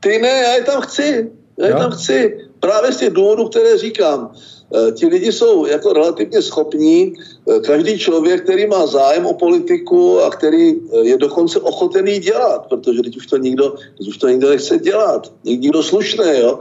Ty 0.00 0.18
ne, 0.18 0.28
já 0.28 0.54
je 0.54 0.62
tam 0.62 0.80
chci. 0.82 1.30
Já 1.58 1.66
je 1.66 1.74
tam 1.74 1.90
chci. 1.90 2.38
Právě 2.60 2.92
z 2.92 2.96
těch 2.96 3.10
důvodů, 3.10 3.48
které 3.48 3.78
říkám. 3.78 4.32
Eh, 4.74 4.92
ti 4.92 5.06
lidi 5.06 5.32
jsou 5.32 5.66
jako 5.66 5.92
relativně 5.92 6.42
schopní. 6.42 7.12
Eh, 7.12 7.60
každý 7.60 7.98
člověk, 7.98 8.42
který 8.42 8.66
má 8.66 8.86
zájem 8.86 9.26
o 9.26 9.34
politiku 9.34 10.20
a 10.20 10.30
který 10.30 10.72
eh, 10.72 10.98
je 11.00 11.16
dokonce 11.18 11.60
ochotený 11.60 12.18
dělat, 12.18 12.66
protože 12.68 13.02
teď 13.02 13.16
už 13.16 13.26
to 13.26 13.36
nikdo, 13.36 13.74
už 14.08 14.16
to 14.16 14.28
nikdo 14.28 14.48
nechce 14.48 14.78
dělat. 14.78 15.32
Nikdo 15.44 15.82
slušný, 15.82 16.24
jo. 16.40 16.58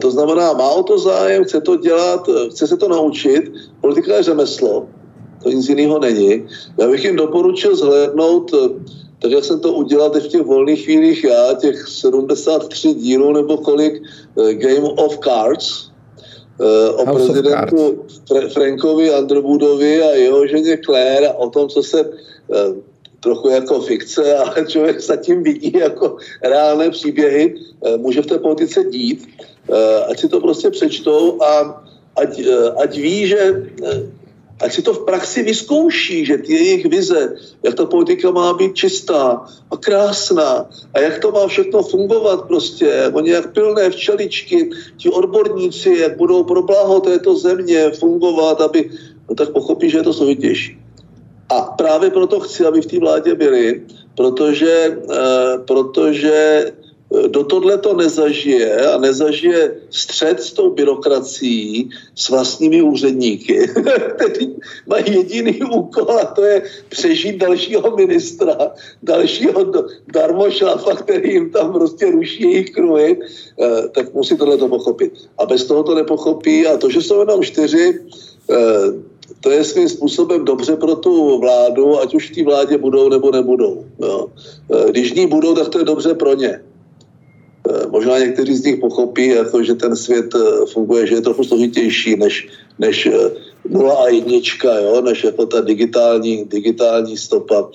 To 0.00 0.10
znamená, 0.10 0.52
má 0.52 0.70
o 0.70 0.82
to 0.82 0.98
zájem, 0.98 1.44
chce 1.44 1.60
to 1.60 1.76
dělat, 1.76 2.28
chce 2.50 2.66
se 2.66 2.76
to 2.76 2.88
naučit. 2.88 3.52
Politika 3.80 4.16
je 4.16 4.22
řemeslo, 4.22 4.86
to 5.42 5.50
nic 5.50 5.68
jiného 5.68 5.98
není. 5.98 6.46
Já 6.78 6.88
bych 6.88 7.04
jim 7.04 7.16
doporučil 7.16 7.76
zhlédnout 7.76 8.50
tak 9.22 9.30
jak 9.30 9.44
jsem 9.44 9.60
to 9.60 9.72
udělal 9.72 10.10
teď 10.10 10.24
v 10.24 10.28
těch 10.28 10.42
volných 10.42 10.84
chvílích 10.84 11.24
já, 11.24 11.54
těch 11.54 11.88
73 11.88 12.94
dílů 12.94 13.32
nebo 13.32 13.56
kolik 13.56 14.02
Game 14.52 14.88
of 14.96 15.18
Cards, 15.18 15.89
o 16.96 17.04
House 17.04 17.32
prezidentu 17.32 18.04
Frankovi 18.52 19.10
Underwoodovi 19.10 20.02
a 20.02 20.10
jeho 20.10 20.46
ženě 20.46 20.78
Claire 20.84 21.28
a 21.28 21.32
o 21.32 21.50
tom, 21.50 21.68
co 21.68 21.82
se 21.82 22.00
eh, 22.00 22.74
trochu 23.20 23.48
jako 23.48 23.80
fikce, 23.80 24.36
ale 24.44 24.66
člověk 24.66 25.00
zatím 25.00 25.42
vidí 25.42 25.72
jako 25.78 26.16
reálné 26.42 26.90
příběhy, 26.90 27.54
eh, 27.84 27.96
může 27.96 28.22
v 28.22 28.26
té 28.26 28.38
politice 28.38 28.84
dít, 28.84 29.28
ať 30.08 30.20
si 30.20 30.28
to 30.28 30.40
prostě 30.40 30.70
přečtou 30.70 31.42
a 31.42 31.82
ať, 32.16 32.42
ať 32.82 32.96
ví, 32.96 33.26
že 33.26 33.70
ať 34.60 34.72
si 34.72 34.82
to 34.82 34.92
v 34.94 35.04
praxi 35.04 35.42
vyzkouší, 35.42 36.26
že 36.26 36.38
ty 36.38 36.52
jejich 36.52 36.86
vize, 36.86 37.36
jak 37.62 37.74
ta 37.74 37.86
politika 37.86 38.30
má 38.30 38.52
být 38.52 38.74
čistá 38.74 39.46
a 39.70 39.76
krásná 39.76 40.68
a 40.94 41.00
jak 41.00 41.18
to 41.18 41.30
má 41.30 41.46
všechno 41.46 41.82
fungovat 41.82 42.46
prostě, 42.46 43.10
oni 43.12 43.30
jak 43.30 43.52
pilné 43.52 43.90
včeličky, 43.90 44.70
ti 44.96 45.08
odborníci, 45.08 45.96
jak 45.98 46.16
budou 46.16 46.44
pro 46.44 46.62
blaho 46.62 47.00
této 47.00 47.36
země 47.36 47.90
fungovat, 47.90 48.60
aby, 48.60 48.90
no 49.28 49.34
tak 49.34 49.48
pochopí, 49.50 49.90
že 49.90 49.98
je 49.98 50.02
to 50.02 50.12
složitější. 50.12 50.78
A 51.48 51.60
právě 51.60 52.10
proto 52.10 52.40
chci, 52.40 52.64
aby 52.64 52.80
v 52.80 52.86
té 52.86 52.98
vládě 52.98 53.34
byli, 53.34 53.82
protože, 54.16 54.98
eh, 55.10 55.58
protože 55.66 56.72
do 57.10 57.44
tohle 57.44 57.78
to 57.78 57.94
nezažije 57.94 58.86
a 58.86 58.98
nezažije 58.98 59.74
střed 59.90 60.42
s 60.42 60.52
tou 60.52 60.70
byrokracií, 60.70 61.90
s 62.14 62.28
vlastními 62.28 62.82
úředníky, 62.82 63.70
kteří 64.14 64.54
mají 64.86 65.04
jediný 65.14 65.62
úkol 65.62 66.10
a 66.10 66.24
to 66.24 66.44
je 66.44 66.62
přežít 66.88 67.36
dalšího 67.36 67.96
ministra, 67.96 68.56
dalšího 69.02 69.72
darmošlafa, 70.12 70.94
který 71.02 71.32
jim 71.32 71.50
tam 71.50 71.72
prostě 71.72 72.10
ruší 72.10 72.42
jejich 72.42 72.70
kruhy, 72.70 73.18
eh, 73.60 73.88
tak 73.88 74.14
musí 74.14 74.36
tohle 74.36 74.56
to 74.56 74.68
pochopit. 74.68 75.12
A 75.38 75.46
bez 75.46 75.64
toho 75.64 75.82
to 75.82 75.94
nepochopí 75.94 76.66
a 76.66 76.76
to, 76.76 76.90
že 76.90 77.02
jsou 77.02 77.20
jenom 77.20 77.42
čtyři, 77.42 78.00
eh, 78.50 79.10
to 79.40 79.50
je 79.50 79.64
svým 79.64 79.88
způsobem 79.88 80.44
dobře 80.44 80.76
pro 80.76 80.96
tu 80.96 81.40
vládu, 81.40 82.00
ať 82.00 82.14
už 82.14 82.30
v 82.30 82.34
té 82.34 82.44
vládě 82.44 82.78
budou 82.78 83.08
nebo 83.08 83.30
nebudou. 83.30 83.84
Jo. 83.98 84.28
Eh, 84.74 84.90
když 84.90 85.12
ní 85.12 85.26
budou, 85.26 85.54
tak 85.54 85.68
to 85.68 85.78
je 85.78 85.84
dobře 85.84 86.14
pro 86.14 86.34
ně. 86.34 86.60
Eh, 87.68 87.86
možná 87.90 88.18
někteří 88.18 88.56
z 88.56 88.64
nich 88.64 88.80
pochopí, 88.80 89.28
jako, 89.28 89.62
že 89.64 89.74
ten 89.74 89.96
svět 89.96 90.34
eh, 90.34 90.66
funguje, 90.72 91.06
že 91.06 91.14
je 91.14 91.20
trochu 91.20 91.44
složitější 91.44 92.16
než, 92.16 92.48
než 92.78 93.06
eh, 93.06 93.30
nula 93.68 94.04
a 94.04 94.08
jednička, 94.08 94.74
jo? 94.74 95.00
než 95.00 95.24
jako 95.24 95.46
ta 95.46 95.60
digitální, 95.60 96.44
digitální 96.44 97.16
stopa. 97.16 97.68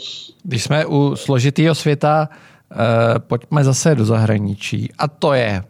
Když 0.43 0.63
jsme 0.63 0.85
u 0.85 1.15
složitého 1.15 1.75
světa, 1.75 2.29
eh, 2.71 2.75
pojďme 3.19 3.63
zase 3.63 3.95
do 3.95 4.05
zahraničí. 4.05 4.89
A 4.97 5.07
to 5.07 5.33
je 5.33 5.63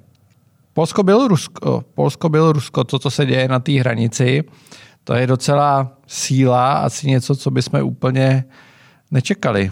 Polsko, 0.74 1.04
Bělorusko. 1.04 1.84
Polsko, 1.96 2.30
Bělorusko, 2.30 2.84
to, 2.84 3.00
co 3.00 3.12
se 3.12 3.26
děje 3.26 3.48
na 3.48 3.60
té 3.60 3.72
hranici, 3.72 4.44
to 5.04 5.14
je 5.14 5.28
docela 5.28 5.92
síla, 6.08 6.74
asi 6.74 7.08
něco, 7.08 7.36
co 7.36 7.52
bychom 7.52 7.84
úplně 7.84 8.44
nečekali. 9.12 9.72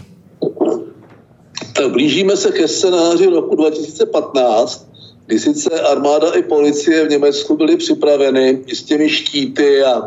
Tak 1.72 1.90
blížíme 1.90 2.36
se 2.36 2.52
ke 2.52 2.68
scénáři 2.68 3.26
roku 3.26 3.54
2015, 3.54 4.86
kdy 5.26 5.38
sice 5.38 5.80
armáda 5.80 6.30
i 6.30 6.42
policie 6.42 7.04
v 7.04 7.10
Německu 7.10 7.56
byly 7.56 7.76
připraveny 7.76 8.64
s 8.72 8.82
těmi 8.82 9.08
štíty 9.08 9.82
a 9.82 10.02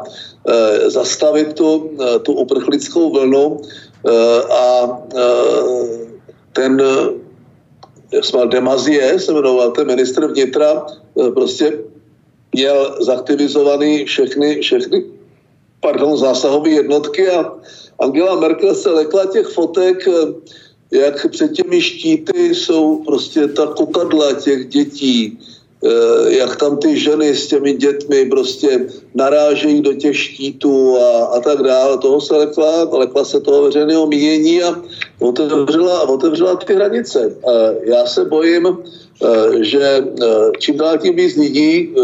e, 0.47 0.89
zastavit 0.89 1.53
tu, 1.53 1.91
e, 2.01 2.19
tu 2.19 2.33
uprchlickou 2.33 3.11
vlnu 3.11 3.61
e, 3.61 4.11
a 4.53 4.99
e, 5.15 5.23
ten 6.53 6.81
jak 8.11 8.25
jsme 8.25 8.45
Demazie, 8.45 9.19
se 9.19 9.33
jmenoval 9.33 9.71
ten 9.71 9.87
ministr 9.87 10.27
vnitra, 10.27 10.85
e, 11.27 11.31
prostě 11.31 11.79
měl 12.53 12.97
zaktivizovaný 12.99 14.05
všechny, 14.05 14.59
všechny 14.61 15.03
pardon, 15.79 16.17
zásahové 16.17 16.69
jednotky 16.69 17.29
a 17.29 17.53
Angela 17.99 18.35
Merkel 18.35 18.75
se 18.75 18.89
lekla 18.89 19.25
těch 19.25 19.47
fotek 19.47 20.07
e, 20.07 20.11
jak 20.91 21.31
před 21.31 21.51
těmi 21.51 21.81
štíty 21.81 22.55
jsou 22.55 23.03
prostě 23.03 23.47
ta 23.47 23.65
kokadla 23.65 24.33
těch 24.33 24.67
dětí, 24.67 25.39
eh, 25.83 26.33
jak 26.37 26.55
tam 26.55 26.77
ty 26.77 26.99
ženy 26.99 27.35
s 27.35 27.47
těmi 27.47 27.73
dětmi 27.73 28.25
prostě 28.25 28.87
narážejí 29.15 29.81
do 29.81 29.93
těch 29.93 30.17
štítů 30.17 30.97
a, 30.97 31.25
a 31.25 31.39
tak 31.39 31.61
dále. 31.63 31.97
Toho 31.97 32.21
se 32.21 32.35
lekla, 32.35 32.83
lekla 32.91 33.25
se 33.25 33.39
toho 33.39 33.61
veřejného 33.63 34.07
mínění 34.07 34.63
a 34.63 34.81
otevřela, 35.19 36.09
otevřela 36.09 36.55
ty 36.55 36.73
hranice. 36.73 37.35
Já 37.83 38.05
se 38.05 38.25
bojím, 38.25 38.67
eh, 38.67 39.63
že 39.63 39.83
eh, 39.83 40.25
čím 40.59 40.77
dál 40.77 40.97
tím 40.97 41.15
víc 41.15 41.35
lidí, 41.35 41.95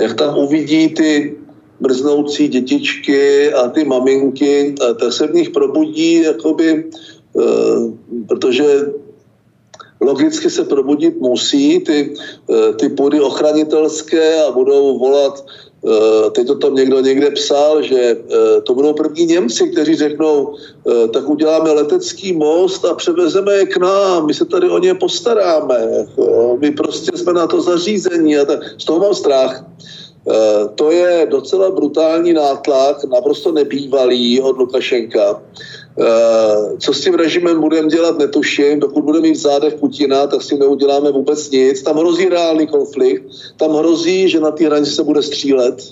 jak 0.00 0.14
tam 0.16 0.38
uvidí 0.38 0.88
ty 0.88 1.36
brznoucí 1.80 2.48
dětičky 2.48 3.52
a 3.52 3.68
ty 3.68 3.84
maminky, 3.84 4.74
tak 4.78 5.12
se 5.12 5.26
v 5.26 5.34
nich 5.34 5.50
probudí 5.50 6.22
jakoby 6.22 6.84
Eh, 6.84 7.11
protože 8.28 8.92
logicky 10.02 10.50
se 10.50 10.64
probudit 10.64 11.20
musí 11.20 11.80
ty, 11.80 12.14
eh, 12.50 12.72
ty 12.72 12.88
půdy 12.88 13.20
ochranitelské 13.20 14.44
a 14.44 14.50
budou 14.50 14.98
volat 14.98 15.44
eh, 15.82 16.30
teď 16.30 16.46
to 16.46 16.54
tam 16.54 16.74
někdo 16.74 17.00
někde 17.00 17.30
psal, 17.30 17.82
že 17.82 18.16
to 18.62 18.74
budou 18.74 18.94
první 18.94 19.26
Němci, 19.26 19.68
kteří 19.74 19.94
řeknou, 19.94 20.54
tak 21.10 21.26
uděláme 21.28 21.70
letecký 21.72 22.32
most 22.32 22.84
a 22.84 22.94
převezeme 22.94 23.52
je 23.54 23.66
k 23.66 23.76
nám, 23.76 24.26
my 24.26 24.34
se 24.34 24.44
tady 24.44 24.70
o 24.70 24.78
ně 24.78 24.94
postaráme, 24.94 25.78
jako, 25.98 26.56
my 26.60 26.70
prostě 26.70 27.18
jsme 27.18 27.32
na 27.32 27.46
to 27.46 27.62
zařízení 27.62 28.38
a 28.38 28.44
tak. 28.44 28.78
Z 28.78 28.84
toho 28.84 28.98
mám 28.98 29.14
strach. 29.14 29.66
To 30.74 30.90
je 30.90 31.26
docela 31.30 31.70
brutální 31.70 32.32
nátlak, 32.32 33.04
naprosto 33.04 33.52
nebývalý 33.52 34.40
od 34.40 34.58
Lukašenka. 34.58 35.42
Eh, 35.98 36.76
co 36.78 36.94
s 36.94 37.00
tím 37.00 37.14
režimem 37.14 37.60
budeme 37.60 37.88
dělat, 37.88 38.18
netuším. 38.18 38.80
Dokud 38.80 39.04
budeme 39.04 39.28
mít 39.28 39.36
v 39.36 39.40
zádech 39.40 39.74
Putina, 39.74 40.26
tak 40.26 40.42
s 40.42 40.46
tím 40.46 40.58
neuděláme 40.58 41.12
vůbec 41.12 41.50
nic. 41.50 41.82
Tam 41.82 41.96
hrozí 41.96 42.28
reálný 42.28 42.66
konflikt. 42.66 43.22
Tam 43.56 43.70
hrozí, 43.72 44.28
že 44.28 44.40
na 44.40 44.50
té 44.50 44.66
hranici 44.66 44.92
se 44.92 45.02
bude 45.02 45.22
střílet. 45.22 45.84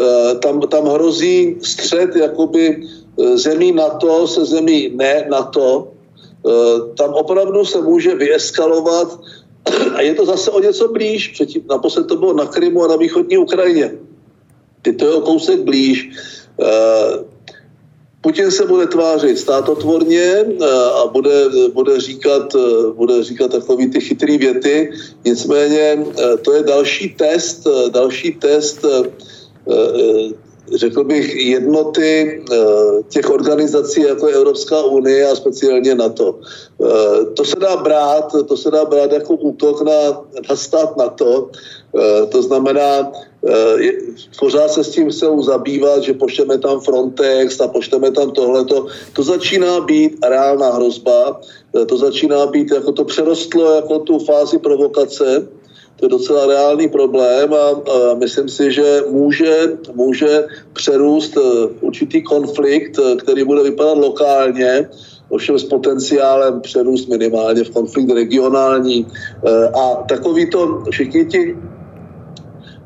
Eh, 0.00 0.34
tam, 0.34 0.60
tam 0.60 0.84
hrozí 0.86 1.56
střed 1.62 2.16
jakoby 2.16 2.82
eh, 2.82 3.36
zemí 3.38 3.72
NATO 3.72 4.26
se 4.26 4.44
zemí 4.44 4.90
ne 4.94 5.26
NATO. 5.30 5.88
Tam 6.96 7.14
opravdu 7.14 7.64
se 7.64 7.80
může 7.80 8.14
vyeskalovat 8.14 9.20
a 9.94 10.00
je 10.00 10.14
to 10.14 10.26
zase 10.26 10.50
o 10.50 10.60
něco 10.60 10.88
blíž. 10.88 11.28
Předtím, 11.28 11.62
naposled 11.68 12.06
to 12.06 12.16
bylo 12.16 12.32
na 12.32 12.46
Krymu 12.46 12.84
a 12.84 12.88
na 12.88 12.96
východní 12.96 13.38
Ukrajině. 13.38 13.92
Ty 14.82 14.92
to 14.92 15.04
je 15.04 15.12
o 15.14 15.20
kousek 15.20 15.60
blíž. 15.60 16.10
Putin 18.20 18.50
se 18.50 18.66
bude 18.66 18.86
tvářit 18.86 19.38
státotvorně 19.38 20.22
eh, 20.22 20.64
a 21.02 21.06
bude, 21.06 21.44
bude, 21.72 22.00
říkat, 22.00 22.54
eh, 22.54 22.92
bude 22.92 23.24
říkat 23.24 23.50
takový 23.50 23.90
ty 23.90 24.00
chytrý 24.00 24.38
věty. 24.38 24.90
Nicméně 25.24 26.04
eh, 26.18 26.36
to 26.36 26.52
je 26.52 26.62
další 26.62 27.08
test, 27.08 27.66
další 27.90 28.32
test 28.32 28.84
řekl 30.74 31.04
bych, 31.04 31.34
jednoty 31.34 32.42
eh, 32.52 32.56
těch 33.08 33.30
organizací, 33.30 34.02
jako 34.02 34.28
je 34.28 34.34
Evropská 34.34 34.82
unie 34.82 35.30
a 35.30 35.34
speciálně 35.36 35.94
NATO. 35.94 36.38
Eh, 36.84 37.24
to 37.34 37.44
se 37.44 37.56
dá 37.60 37.76
brát, 37.76 38.34
to 38.48 38.56
se 38.56 38.70
dá 38.70 38.84
brát 38.84 39.12
jako 39.12 39.34
útok 39.34 39.82
na, 39.82 40.22
na 40.48 40.56
stát 40.56 40.96
NATO. 40.96 41.50
To 42.28 42.42
znamená, 42.42 43.12
pořád 44.38 44.70
se 44.70 44.84
s 44.84 44.90
tím 44.90 45.10
chcou 45.10 45.42
zabývat, 45.42 46.02
že 46.02 46.14
pošleme 46.14 46.58
tam 46.58 46.80
Frontex 46.80 47.60
a 47.60 47.68
pošleme 47.68 48.10
tam 48.10 48.30
tohleto. 48.30 48.86
To 49.12 49.22
začíná 49.22 49.80
být 49.80 50.18
reálná 50.22 50.72
hrozba, 50.72 51.40
to 51.86 51.98
začíná 51.98 52.46
být, 52.46 52.70
jako 52.70 52.92
to 52.92 53.04
přerostlo 53.04 53.74
jako 53.74 53.98
tu 53.98 54.18
fázi 54.18 54.58
provokace, 54.58 55.48
to 56.00 56.06
je 56.06 56.10
docela 56.10 56.46
reálný 56.46 56.88
problém 56.88 57.54
a, 57.54 57.82
myslím 58.14 58.48
si, 58.48 58.72
že 58.72 59.04
může, 59.10 59.76
může 59.94 60.44
přerůst 60.72 61.36
e, 61.36 61.40
určitý 61.80 62.22
konflikt, 62.22 62.98
e, 62.98 63.16
který 63.16 63.44
bude 63.44 63.62
vypadat 63.62 63.98
lokálně, 63.98 64.88
ovšem 65.28 65.58
s 65.58 65.64
potenciálem 65.64 66.60
přerůst 66.60 67.08
minimálně 67.08 67.64
v 67.64 67.70
konflikt 67.70 68.10
regionální. 68.10 69.06
E, 69.06 69.68
a 69.68 69.94
takový 70.08 70.50
to 70.50 70.82
všichni 70.90 71.24
ti 71.24 71.56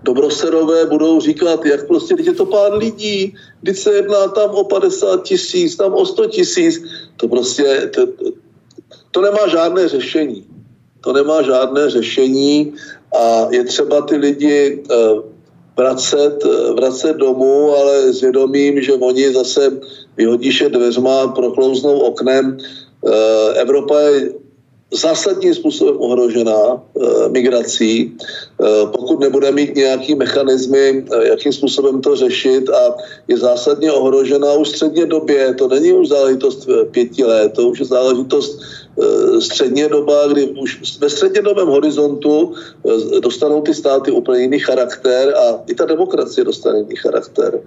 dobroserové 0.03 0.87
budou 0.87 1.21
říkat, 1.21 1.67
jak 1.67 1.87
prostě, 1.87 2.15
teď 2.15 2.27
je 2.27 2.33
to 2.33 2.47
pár 2.47 2.75
lidí, 2.75 3.35
když 3.63 3.79
se 3.79 3.95
jedná 3.95 4.29
tam 4.29 4.51
o 4.51 4.65
50 4.65 5.23
tisíc, 5.23 5.77
tam 5.77 5.95
o 5.95 6.07
100 6.07 6.27
tisíc, 6.27 6.83
to 7.17 7.29
prostě, 7.29 7.91
to, 7.95 8.07
to 9.11 9.21
nemá 9.21 9.49
žádné 9.49 9.89
řešení. 9.89 10.45
To 11.05 11.13
nemá 11.13 11.43
žádné 11.43 11.91
řešení 11.91 12.73
a 13.15 13.49
je 13.51 13.65
třeba 13.65 14.01
ty 14.01 14.17
lidi 14.17 14.83
eh, 14.91 14.95
vracet, 15.77 16.39
eh, 16.45 16.73
vracet 16.73 17.17
domů, 17.17 17.77
ale 17.77 18.13
s 18.13 18.21
vědomím, 18.21 18.83
že 18.83 18.93
oni 18.93 19.33
zase 19.33 19.71
vyhodíš 20.17 20.61
je 20.61 20.69
dveřma, 20.69 21.29
proklouznou 21.29 21.99
oknem. 21.99 22.59
Eh, 23.07 23.61
Evropa 23.61 24.01
je 24.01 24.33
zásadním 24.95 25.55
způsobem 25.55 25.97
ohrožená 25.99 26.83
migrací, 27.31 28.15
pokud 28.93 29.21
nebude 29.21 29.51
mít 29.53 29.75
nějaký 29.75 30.15
mechanismy, 30.15 31.05
jakým 31.23 31.53
způsobem 31.53 32.01
to 32.01 32.17
řešit 32.17 32.71
a 32.71 32.95
je 33.29 33.37
zásadně 33.37 33.93
ohrožená 33.93 34.53
už 34.53 34.69
středně 34.69 35.07
době. 35.07 35.55
To 35.55 35.69
není 35.69 35.93
už 35.93 36.09
záležitost 36.09 36.69
pěti 36.91 37.25
let, 37.25 37.53
to 37.53 37.69
už 37.69 37.79
je 37.79 37.87
záležitost 37.87 38.61
středně 39.41 39.89
doba, 39.89 40.27
kdy 40.27 40.47
už 40.47 40.99
ve 41.01 41.11
střednědobém 41.11 41.69
horizontu 41.69 42.53
e, 43.17 43.21
dostanou 43.21 43.63
ty 43.63 43.75
státy 43.75 44.11
úplně 44.11 44.41
jiný 44.41 44.59
charakter 44.59 45.35
a 45.37 45.63
i 45.67 45.75
ta 45.75 45.85
demokracie 45.85 46.45
dostane 46.45 46.79
jiný 46.79 46.97
charakter. 46.97 47.61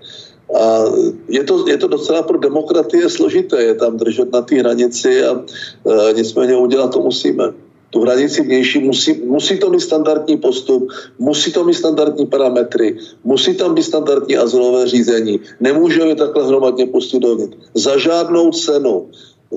A 0.59 0.83
je 1.29 1.43
to, 1.43 1.67
je 1.67 1.77
to 1.77 1.87
docela 1.87 2.23
pro 2.23 2.37
demokratie 2.37 3.09
složité, 3.09 3.63
je 3.63 3.75
tam 3.75 3.97
držet 3.97 4.31
na 4.31 4.41
té 4.41 4.55
hranici 4.55 5.23
a 5.23 5.31
e, 5.35 6.13
nicméně 6.13 6.55
udělat 6.55 6.93
to 6.93 6.99
musíme. 6.99 7.53
Tu 7.89 8.01
hranici 8.01 8.41
vnější 8.41 8.79
musí, 8.79 9.13
musí 9.25 9.59
to 9.59 9.69
být 9.69 9.79
standardní 9.79 10.37
postup, 10.37 10.91
musí 11.19 11.51
to 11.51 11.63
mít 11.63 11.73
standardní 11.73 12.25
parametry, 12.25 12.97
musí 13.23 13.55
tam 13.55 13.75
být 13.75 13.83
standardní 13.83 14.37
azylové 14.37 14.87
řízení. 14.87 15.39
Nemůžeme 15.59 16.15
takhle 16.15 16.47
hromadně 16.47 16.85
pustit 16.85 17.19
dovnitř. 17.19 17.57
Za 17.73 17.97
žádnou 17.97 18.51
cenu. 18.51 19.07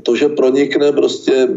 To, 0.02 0.16
že 0.16 0.28
pronikne 0.28 0.92
prostě, 0.92 1.32
e, 1.32 1.48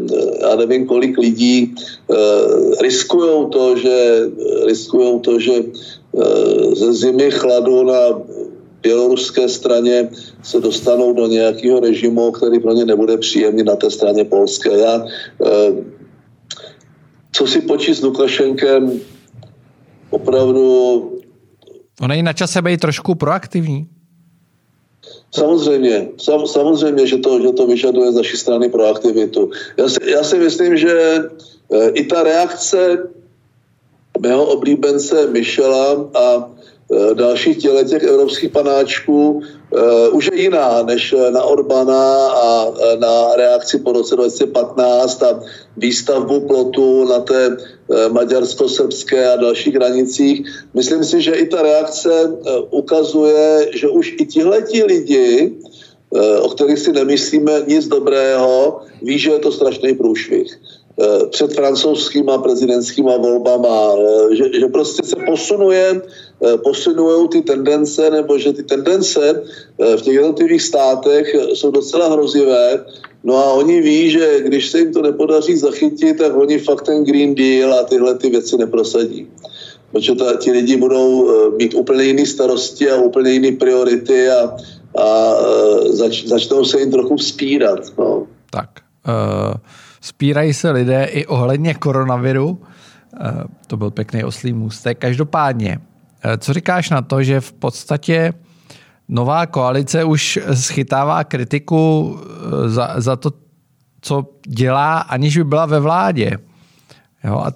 já 0.42 0.56
nevím, 0.56 0.86
kolik 0.86 1.18
lidí, 1.18 1.74
eh, 1.74 2.82
riskujou 2.82 3.48
to, 3.48 3.76
že, 3.76 4.26
riskujou 4.66 5.20
to, 5.20 5.40
že 5.40 5.52
eh, 5.54 6.74
ze 6.74 6.92
zimy 6.92 7.30
chladu 7.30 7.84
na 7.84 8.00
běloruské 8.82 9.48
straně 9.48 10.08
se 10.42 10.60
dostanou 10.60 11.12
do 11.12 11.26
nějakého 11.26 11.80
režimu, 11.80 12.32
který 12.32 12.58
pro 12.58 12.72
ně 12.72 12.84
nebude 12.84 13.16
příjemný 13.16 13.62
na 13.62 13.76
té 13.76 13.90
straně 13.90 14.24
polské. 14.24 14.78
Já, 14.78 15.06
eh, 15.46 15.72
co 17.32 17.46
si 17.46 17.60
počít 17.60 17.94
s 17.94 18.02
Lukašenkem, 18.02 19.00
opravdu... 20.10 20.64
Ono 22.00 22.14
je 22.14 22.22
na 22.22 22.32
čase 22.32 22.62
být 22.62 22.80
trošku 22.80 23.14
proaktivní. 23.14 23.93
Samozřejmě, 25.34 26.08
sam, 26.18 26.46
samozřejmě, 26.46 27.06
že 27.06 27.18
to, 27.18 27.42
že 27.42 27.52
to 27.52 27.66
vyžaduje 27.66 28.12
z 28.12 28.14
naší 28.14 28.36
strany 28.36 28.68
proaktivitu. 28.68 29.50
Já 29.76 29.88
si, 29.88 29.98
já 30.10 30.22
si 30.22 30.38
myslím, 30.38 30.76
že 30.76 30.94
e, 31.70 31.88
i 31.88 32.04
ta 32.06 32.22
reakce 32.22 33.10
mého 34.20 34.46
oblíbence 34.46 35.26
Michela 35.26 36.10
a 36.14 36.24
Eh, 36.24 36.73
dalších 37.14 37.58
těle 37.58 37.84
těch 37.84 38.02
evropských 38.02 38.50
panáčků 38.50 39.30
uh, 39.30 39.42
už 40.12 40.28
je 40.32 40.42
jiná 40.42 40.82
než 40.82 41.14
na 41.30 41.42
Orbana 41.42 42.28
a 42.28 42.72
na 42.98 43.36
reakci 43.36 43.78
po 43.78 43.92
roce 43.92 44.16
2015 44.16 45.22
a 45.22 45.40
výstavbu 45.76 46.40
plotu 46.40 47.08
na 47.08 47.18
té 47.20 47.56
maďarsko-srbské 48.08 49.32
a 49.32 49.36
dalších 49.36 49.74
hranicích. 49.74 50.46
Myslím 50.74 51.04
si, 51.04 51.22
že 51.22 51.32
i 51.32 51.46
ta 51.46 51.62
reakce 51.62 52.32
ukazuje, 52.70 53.68
že 53.74 53.88
už 53.88 54.14
i 54.20 54.26
tihleti 54.26 54.84
lidi, 54.84 55.52
o 56.40 56.48
kterých 56.48 56.78
si 56.78 56.92
nemyslíme 56.92 57.52
nic 57.66 57.88
dobrého, 57.88 58.80
ví, 59.02 59.18
že 59.18 59.30
je 59.30 59.38
to 59.38 59.52
strašný 59.52 59.94
průšvih. 59.94 60.48
Eh, 61.00 61.26
před 61.26 61.54
francouzskýma 61.54 62.38
prezidentskýma 62.38 63.16
volbama, 63.16 63.94
eh, 63.98 64.36
že, 64.36 64.44
že 64.60 64.66
prostě 64.66 65.02
se 65.02 65.16
posunuje, 65.26 66.02
eh, 66.46 66.56
posunují 66.58 67.28
ty 67.28 67.42
tendence, 67.42 68.10
nebo 68.10 68.38
že 68.38 68.52
ty 68.52 68.62
tendence 68.62 69.42
v 69.78 70.02
těch 70.02 70.14
jednotlivých 70.14 70.62
státech 70.62 71.34
jsou 71.54 71.70
docela 71.70 72.08
hrozivé, 72.08 72.84
No 73.26 73.36
a 73.36 73.52
oni 73.52 73.80
ví, 73.80 74.10
že 74.10 74.40
když 74.40 74.70
se 74.70 74.78
jim 74.78 74.92
to 74.92 75.02
nepodaří 75.02 75.56
zachytit, 75.56 76.18
tak 76.18 76.36
oni 76.36 76.58
fakt 76.58 76.84
ten 76.84 77.04
Green 77.04 77.34
Deal 77.34 77.72
a 77.74 77.84
tyhle 77.84 78.14
ty 78.14 78.30
věci 78.30 78.56
neprosadí. 78.56 79.26
Protože 79.92 80.14
ta, 80.14 80.36
ti 80.36 80.52
lidi 80.52 80.76
budou 80.76 81.32
mít 81.56 81.74
úplně 81.74 82.04
jiné 82.04 82.26
starosti 82.26 82.90
a 82.90 83.00
úplně 83.00 83.30
jiné 83.30 83.56
priority 83.56 84.28
a, 84.28 84.56
a 85.00 85.36
zač, 85.88 86.24
začnou 86.26 86.64
se 86.64 86.80
jim 86.80 86.90
trochu 86.90 87.16
vzpírat. 87.16 87.80
No. 87.98 88.26
Tak. 88.50 88.68
Uh 89.08 89.56
spírají 90.04 90.54
se 90.54 90.70
lidé 90.70 91.04
i 91.04 91.26
ohledně 91.26 91.74
koronaviru. 91.74 92.62
Eh, 93.20 93.44
to 93.66 93.76
byl 93.76 93.90
pěkný 93.90 94.24
oslý 94.24 94.52
můstek. 94.52 94.98
Každopádně, 94.98 95.78
eh, 96.22 96.38
co 96.38 96.52
říkáš 96.52 96.90
na 96.90 97.02
to, 97.02 97.22
že 97.22 97.40
v 97.40 97.52
podstatě 97.52 98.32
nová 99.08 99.46
koalice 99.46 100.04
už 100.04 100.38
schytává 100.54 101.24
kritiku 101.24 102.16
eh, 102.20 102.68
za, 102.68 102.94
za 102.96 103.16
to, 103.16 103.30
co 104.00 104.26
dělá, 104.46 104.98
aniž 104.98 105.36
by 105.36 105.44
byla 105.44 105.66
ve 105.66 105.80
vládě. 105.80 106.38
Jo, 107.24 107.38
a 107.38 107.52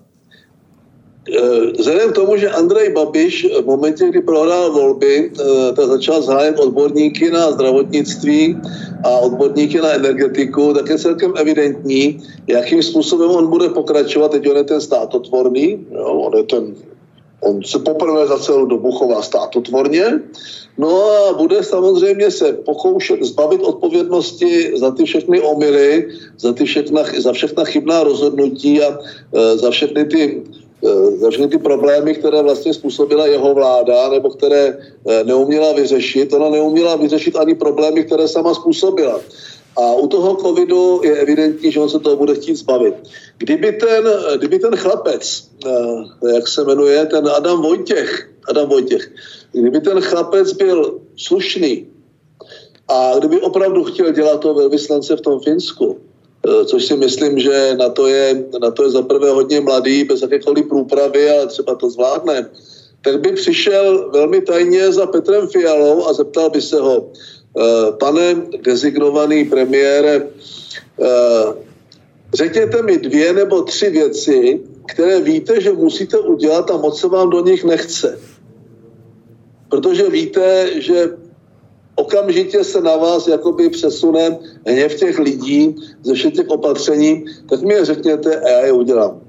vzhledem 1.79 2.13
k 2.13 2.15
tomu, 2.15 2.37
že 2.37 2.51
Andrej 2.51 2.93
Babiš 2.93 3.47
v 3.63 3.67
momentě, 3.67 4.09
kdy 4.09 4.21
prohrál 4.21 4.73
volby, 4.73 5.31
eh, 5.31 5.73
tak 5.73 5.87
začal 5.87 6.23
zájem 6.23 6.55
odborníky 6.59 7.31
na 7.31 7.53
zdravotnictví 7.53 8.57
a 9.05 9.11
odborníky 9.19 9.81
na 9.81 9.93
energetiku, 9.93 10.75
tak 10.75 10.89
je 10.89 10.99
celkem 10.99 11.33
evidentní, 11.37 12.21
jakým 12.47 12.83
způsobem 12.83 13.31
on 13.31 13.47
bude 13.47 13.69
pokračovat. 13.69 14.31
Teď 14.31 14.51
on 14.51 14.57
je 14.57 14.65
ten 14.65 14.81
státotvorný, 14.81 15.87
jo, 15.93 16.05
on 16.05 16.37
je 16.37 16.45
ten 16.45 16.75
On 17.41 17.63
se 17.63 17.79
poprvé 17.79 18.27
za 18.27 18.39
celou 18.39 18.67
dobu 18.67 18.91
chová 18.93 19.23
státotvorně, 19.23 20.27
no 20.79 20.91
a 20.91 21.39
bude 21.39 21.63
samozřejmě 21.63 22.31
se 22.31 22.53
pokoušet 22.53 23.23
zbavit 23.23 23.63
odpovědnosti 23.63 24.75
za 24.75 24.91
ty 24.91 25.05
všechny 25.05 25.41
omily, 25.41 26.09
za, 26.39 26.53
ty 26.53 26.65
všechna, 26.65 27.03
za 27.19 27.33
všechna 27.33 27.65
chybná 27.65 28.03
rozhodnutí 28.03 28.83
a 28.83 28.91
e, 28.91 29.59
za 29.59 29.71
všechny 29.71 30.05
ty 30.05 30.43
Eh, 30.85 31.11
za 31.19 31.31
všechny 31.31 31.49
ty 31.49 31.59
problémy, 31.59 32.15
které 32.15 32.43
vlastně 32.43 32.75
způsobila 32.75 33.27
jeho 33.27 33.55
vláda, 33.55 34.09
nebo 34.09 34.31
které 34.31 34.79
eh, 35.09 35.25
neuměla 35.25 35.73
vyřešit. 35.73 36.33
Ona 36.33 36.51
neuměla 36.51 36.97
vyřešit 36.97 37.37
ani 37.37 37.55
problémy, 37.55 38.05
které 38.05 38.29
sama 38.29 38.55
způsobila. 38.55 39.21
A 39.77 39.95
u 39.95 40.07
toho 40.07 40.37
covidu 40.37 41.01
je 41.05 41.17
evidentní, 41.17 41.73
že 41.73 41.81
on 41.81 41.89
se 41.89 41.99
toho 41.99 42.17
bude 42.17 42.35
chtít 42.35 42.57
zbavit. 42.57 42.95
Kdyby 43.39 43.73
ten, 43.73 44.05
kdyby 44.39 44.59
ten 44.59 44.77
chlapec, 44.77 45.49
eh, 45.67 46.35
jak 46.35 46.49
se 46.49 46.65
jmenuje, 46.65 47.07
ten 47.07 47.29
Adam 47.29 47.63
Vojtěch, 47.63 48.31
Adam 48.49 48.69
Vojtěch, 48.69 49.11
kdyby 49.53 49.81
ten 49.81 50.01
chlapec 50.01 50.53
byl 50.53 51.01
slušný 51.17 51.87
a 52.89 53.19
kdyby 53.19 53.41
opravdu 53.41 53.85
chtěl 53.85 54.13
dělat 54.13 54.41
toho 54.41 54.55
velvyslance 54.55 55.17
v 55.17 55.21
tom 55.21 55.41
Finsku, 55.41 55.97
Eh, 55.97 56.08
což 56.65 56.87
si 56.87 56.97
myslím, 56.97 57.39
že 57.39 57.75
na 57.79 57.89
to 57.89 58.07
je, 58.07 58.45
na 58.61 58.71
to 58.71 58.83
je 58.85 58.91
za 58.91 59.03
prvé 59.03 59.31
hodně 59.31 59.61
mladý, 59.61 60.05
bez 60.05 60.23
jakékoliv 60.23 60.69
průpravy, 60.69 61.31
ale 61.31 61.47
třeba 61.47 61.75
to 61.75 61.91
zvládne, 61.91 62.51
tak 63.03 63.21
by 63.21 63.33
přišel 63.33 64.11
velmi 64.13 64.41
tajně 64.41 64.93
za 64.93 65.07
Petrem 65.07 65.49
Fialou 65.49 66.07
a 66.07 66.13
zeptal 66.13 66.51
by 66.51 66.61
se 66.63 66.81
ho, 66.81 67.11
eh, 67.59 67.93
pane 67.99 68.35
designovaný 68.63 69.45
premiére, 69.45 70.29
eh, 71.03 71.47
řekněte 72.35 72.83
mi 72.83 72.99
dvě 72.99 73.33
nebo 73.33 73.63
tři 73.63 73.91
věci, 73.91 74.61
které 74.87 75.21
víte, 75.21 75.61
že 75.61 75.73
musíte 75.73 76.19
udělat 76.19 76.71
a 76.71 76.77
moc 76.77 77.01
se 77.01 77.09
vám 77.09 77.31
do 77.31 77.41
nich 77.45 77.65
nechce. 77.65 78.19
Protože 79.69 80.09
víte, 80.09 80.71
že 80.81 81.28
okamžitě 81.99 82.65
se 82.65 82.81
na 82.81 82.97
vás 82.97 83.27
jakoby 83.27 83.71
přesune 83.71 84.39
hněv 84.67 84.95
těch 84.95 85.19
lidí 85.19 85.77
ze 86.03 86.15
všech 86.15 86.35
těch 86.35 86.49
opatření, 86.49 87.25
tak 87.49 87.63
mi 87.63 87.75
je 87.75 87.85
řekněte 87.85 88.41
a 88.41 88.49
já 88.49 88.61
je 88.67 88.73
udělám. 88.73 89.21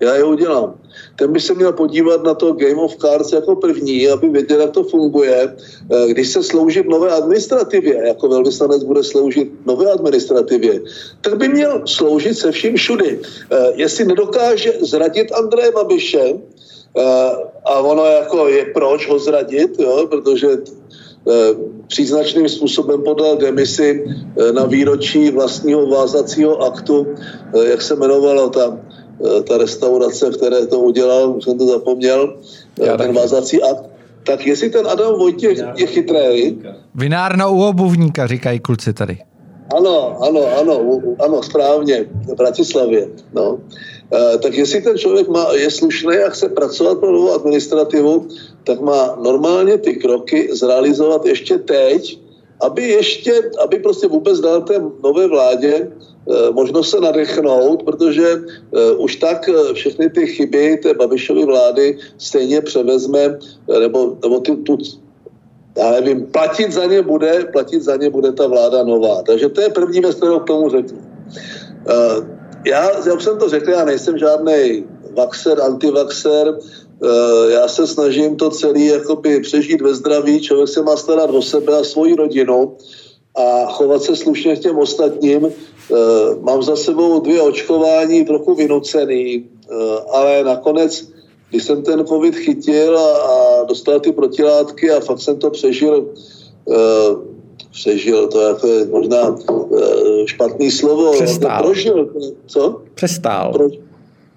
Já 0.00 0.14
je 0.14 0.24
udělám. 0.24 0.74
Ten 1.16 1.32
by 1.32 1.40
se 1.40 1.54
měl 1.54 1.72
podívat 1.72 2.22
na 2.22 2.34
to 2.34 2.52
Game 2.52 2.82
of 2.82 2.96
Cards 2.96 3.32
jako 3.32 3.56
první, 3.56 4.08
aby 4.08 4.28
věděl, 4.28 4.60
jak 4.60 4.70
to 4.70 4.82
funguje. 4.84 5.56
Eh, 5.56 6.08
když 6.08 6.28
se 6.28 6.42
slouží 6.42 6.80
v 6.80 6.88
nové 6.88 7.10
administrativě, 7.10 8.06
jako 8.06 8.28
velvyslanec 8.28 8.84
bude 8.84 9.02
sloužit 9.04 9.66
nové 9.66 9.92
administrativě, 9.92 10.80
tak 11.20 11.36
by 11.36 11.48
měl 11.48 11.82
sloužit 11.86 12.38
se 12.38 12.52
vším 12.52 12.76
všudy. 12.76 13.18
Eh, 13.22 13.56
jestli 13.74 14.04
nedokáže 14.04 14.72
zradit 14.80 15.32
Andreje 15.32 15.70
Babiše, 15.70 16.24
eh, 16.26 17.02
a 17.64 17.80
ono 17.80 18.04
jako 18.04 18.48
je 18.48 18.64
proč 18.74 19.08
ho 19.08 19.18
zradit, 19.18 19.78
jo, 19.78 20.06
protože 20.10 20.48
příznačným 21.86 22.48
způsobem 22.48 23.02
podal 23.02 23.36
demisi 23.36 24.04
na 24.54 24.64
výročí 24.66 25.30
vlastního 25.30 25.86
vázacího 25.86 26.62
aktu, 26.62 27.06
jak 27.70 27.82
se 27.82 27.94
jmenovalo 27.94 28.50
ta 28.50 28.78
Eh, 29.22 29.42
ta 29.42 29.58
restaurace, 29.58 30.30
které 30.30 30.66
to 30.66 30.78
udělal, 30.78 31.36
už 31.36 31.44
jsem 31.44 31.58
to 31.58 31.66
zapomněl, 31.66 32.36
eh, 32.80 32.86
Já 32.86 32.96
ten 32.96 33.06
taky. 33.06 33.18
vázací 33.18 33.62
akt, 33.62 33.84
tak 34.24 34.46
jestli 34.46 34.70
ten 34.70 34.86
Adam 34.86 35.18
Vojtěch 35.18 35.58
je 35.76 35.86
chytrý... 35.86 36.58
Vinárna 36.94 37.48
u 37.48 37.62
obuvníka, 37.62 38.26
říkají 38.26 38.60
kluci 38.60 38.92
tady. 38.92 39.18
Ano, 39.76 40.16
ano, 40.22 40.40
ano, 40.60 41.00
ano, 41.24 41.42
správně, 41.42 42.04
v 42.28 42.34
Bratislavě, 42.34 43.08
no. 43.34 43.58
E, 44.12 44.38
tak 44.38 44.54
jestli 44.54 44.80
ten 44.80 44.98
člověk 44.98 45.28
má, 45.28 45.52
je 45.52 45.70
slušný 45.70 46.16
a 46.16 46.30
chce 46.30 46.48
pracovat 46.48 46.98
pro 46.98 47.12
novou 47.12 47.32
administrativu, 47.32 48.28
tak 48.64 48.80
má 48.80 49.18
normálně 49.22 49.78
ty 49.78 49.94
kroky 49.94 50.48
zrealizovat 50.52 51.26
ještě 51.26 51.58
teď, 51.58 52.18
aby 52.60 52.82
ještě, 52.82 53.50
aby 53.64 53.78
prostě 53.78 54.06
vůbec 54.06 54.40
dal 54.40 54.62
té 54.62 54.82
nové 55.02 55.26
vládě 55.28 55.88
Eh, 56.30 56.50
možnost 56.52 56.90
se 56.90 57.00
nadechnout, 57.00 57.82
protože 57.82 58.26
eh, 58.30 58.92
už 58.92 59.16
tak 59.16 59.48
eh, 59.48 59.74
všechny 59.74 60.10
ty 60.10 60.26
chyby 60.26 60.78
té 60.82 60.94
Babišovy 60.94 61.44
vlády 61.44 61.98
stejně 62.18 62.60
převezme, 62.60 63.38
nebo, 63.80 64.16
nebo 64.22 64.40
ty, 64.40 64.56
tu, 64.56 64.78
já 65.76 65.90
nevím, 65.90 66.26
platit 66.26 66.72
za 66.72 66.86
ně 66.86 67.02
bude, 67.02 67.44
platit 67.52 67.82
za 67.82 67.96
ně 67.96 68.10
bude 68.10 68.32
ta 68.32 68.46
vláda 68.46 68.82
nová. 68.82 69.22
Takže 69.22 69.48
to 69.48 69.60
je 69.60 69.68
první 69.68 70.00
věc, 70.00 70.14
kterou 70.14 70.38
k 70.38 70.46
tomu 70.46 70.70
řeknu. 70.70 70.98
Já, 72.64 72.90
už 73.14 73.24
jsem 73.24 73.38
to 73.38 73.48
řekl, 73.48 73.70
já 73.70 73.84
nejsem 73.84 74.18
žádný 74.18 74.84
vaxer, 75.16 75.60
antivaxer, 75.60 76.58
já 77.48 77.68
se 77.68 77.86
snažím 77.86 78.36
to 78.36 78.50
celý 78.50 78.86
jakoby 78.86 79.40
přežít 79.40 79.80
ve 79.80 79.94
zdraví, 79.94 80.40
člověk 80.40 80.68
se 80.68 80.82
má 80.82 80.96
starat 80.96 81.30
o 81.30 81.42
sebe 81.42 81.78
a 81.78 81.84
svoji 81.84 82.14
rodinu 82.14 82.76
a 83.34 83.66
chovat 83.72 84.02
se 84.02 84.16
slušně 84.16 84.56
k 84.56 84.58
těm 84.58 84.78
ostatním. 84.78 85.46
Eh, 85.46 85.94
mám 86.40 86.62
za 86.62 86.76
sebou 86.76 87.20
dvě 87.20 87.42
očkování, 87.42 88.24
trochu 88.24 88.54
vynucený, 88.54 89.44
eh, 89.44 89.74
ale 90.12 90.44
nakonec, 90.44 91.08
když 91.50 91.64
jsem 91.64 91.82
ten 91.82 92.06
covid 92.06 92.36
chytil 92.36 92.98
a, 92.98 93.64
dostal 93.68 94.00
ty 94.00 94.12
protilátky 94.12 94.90
a 94.90 95.00
fakt 95.00 95.20
jsem 95.20 95.38
to 95.38 95.50
přežil, 95.50 96.06
eh, 96.70 97.16
přežil, 97.70 98.28
to 98.28 98.40
jako 98.40 98.66
je 98.66 98.86
možná 98.86 99.36
špatný 100.26 100.70
slovo. 100.70 101.12
Přestál. 101.12 101.62
Prožil, 101.62 102.12
co? 102.46 102.82
Přestál. 102.94 103.52
Pro, 103.52 103.68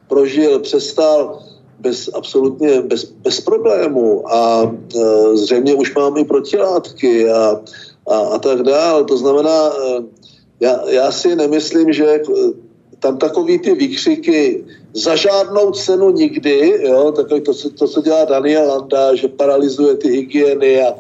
prožil, 0.08 0.60
přestál 0.60 1.40
bez, 1.80 2.10
absolutně 2.14 2.82
bez, 2.82 3.04
bez 3.04 3.42
problému 3.42 4.34
a 4.34 4.72
zřejmě 5.34 5.76
už 5.76 5.96
mám 5.96 6.18
i 6.18 6.26
protilátky 6.26 7.30
a, 7.30 7.62
a, 8.08 8.18
a 8.18 8.38
tak 8.40 8.64
dále. 8.64 9.04
To 9.04 9.18
znamená, 9.18 9.72
já, 10.60 10.90
já 10.90 11.12
si 11.12 11.36
nemyslím, 11.36 11.94
že 11.94 12.06
eh, 12.06 12.22
tam 13.00 13.18
takový 13.18 13.60
ty 13.60 13.76
výkřiky 13.76 14.64
za 14.94 15.16
žádnou 15.16 15.72
cenu 15.72 16.10
nikdy, 16.10 16.82
jo, 16.84 17.12
takový 17.12 17.42
to, 17.42 17.54
to, 17.70 17.88
co 17.88 18.02
dělá 18.02 18.26
Daniel 18.26 18.68
Landa, 18.68 19.16
že 19.16 19.28
paralizuje 19.28 19.96
ty 19.96 20.10
hygieny 20.10 20.82
a 20.82 20.94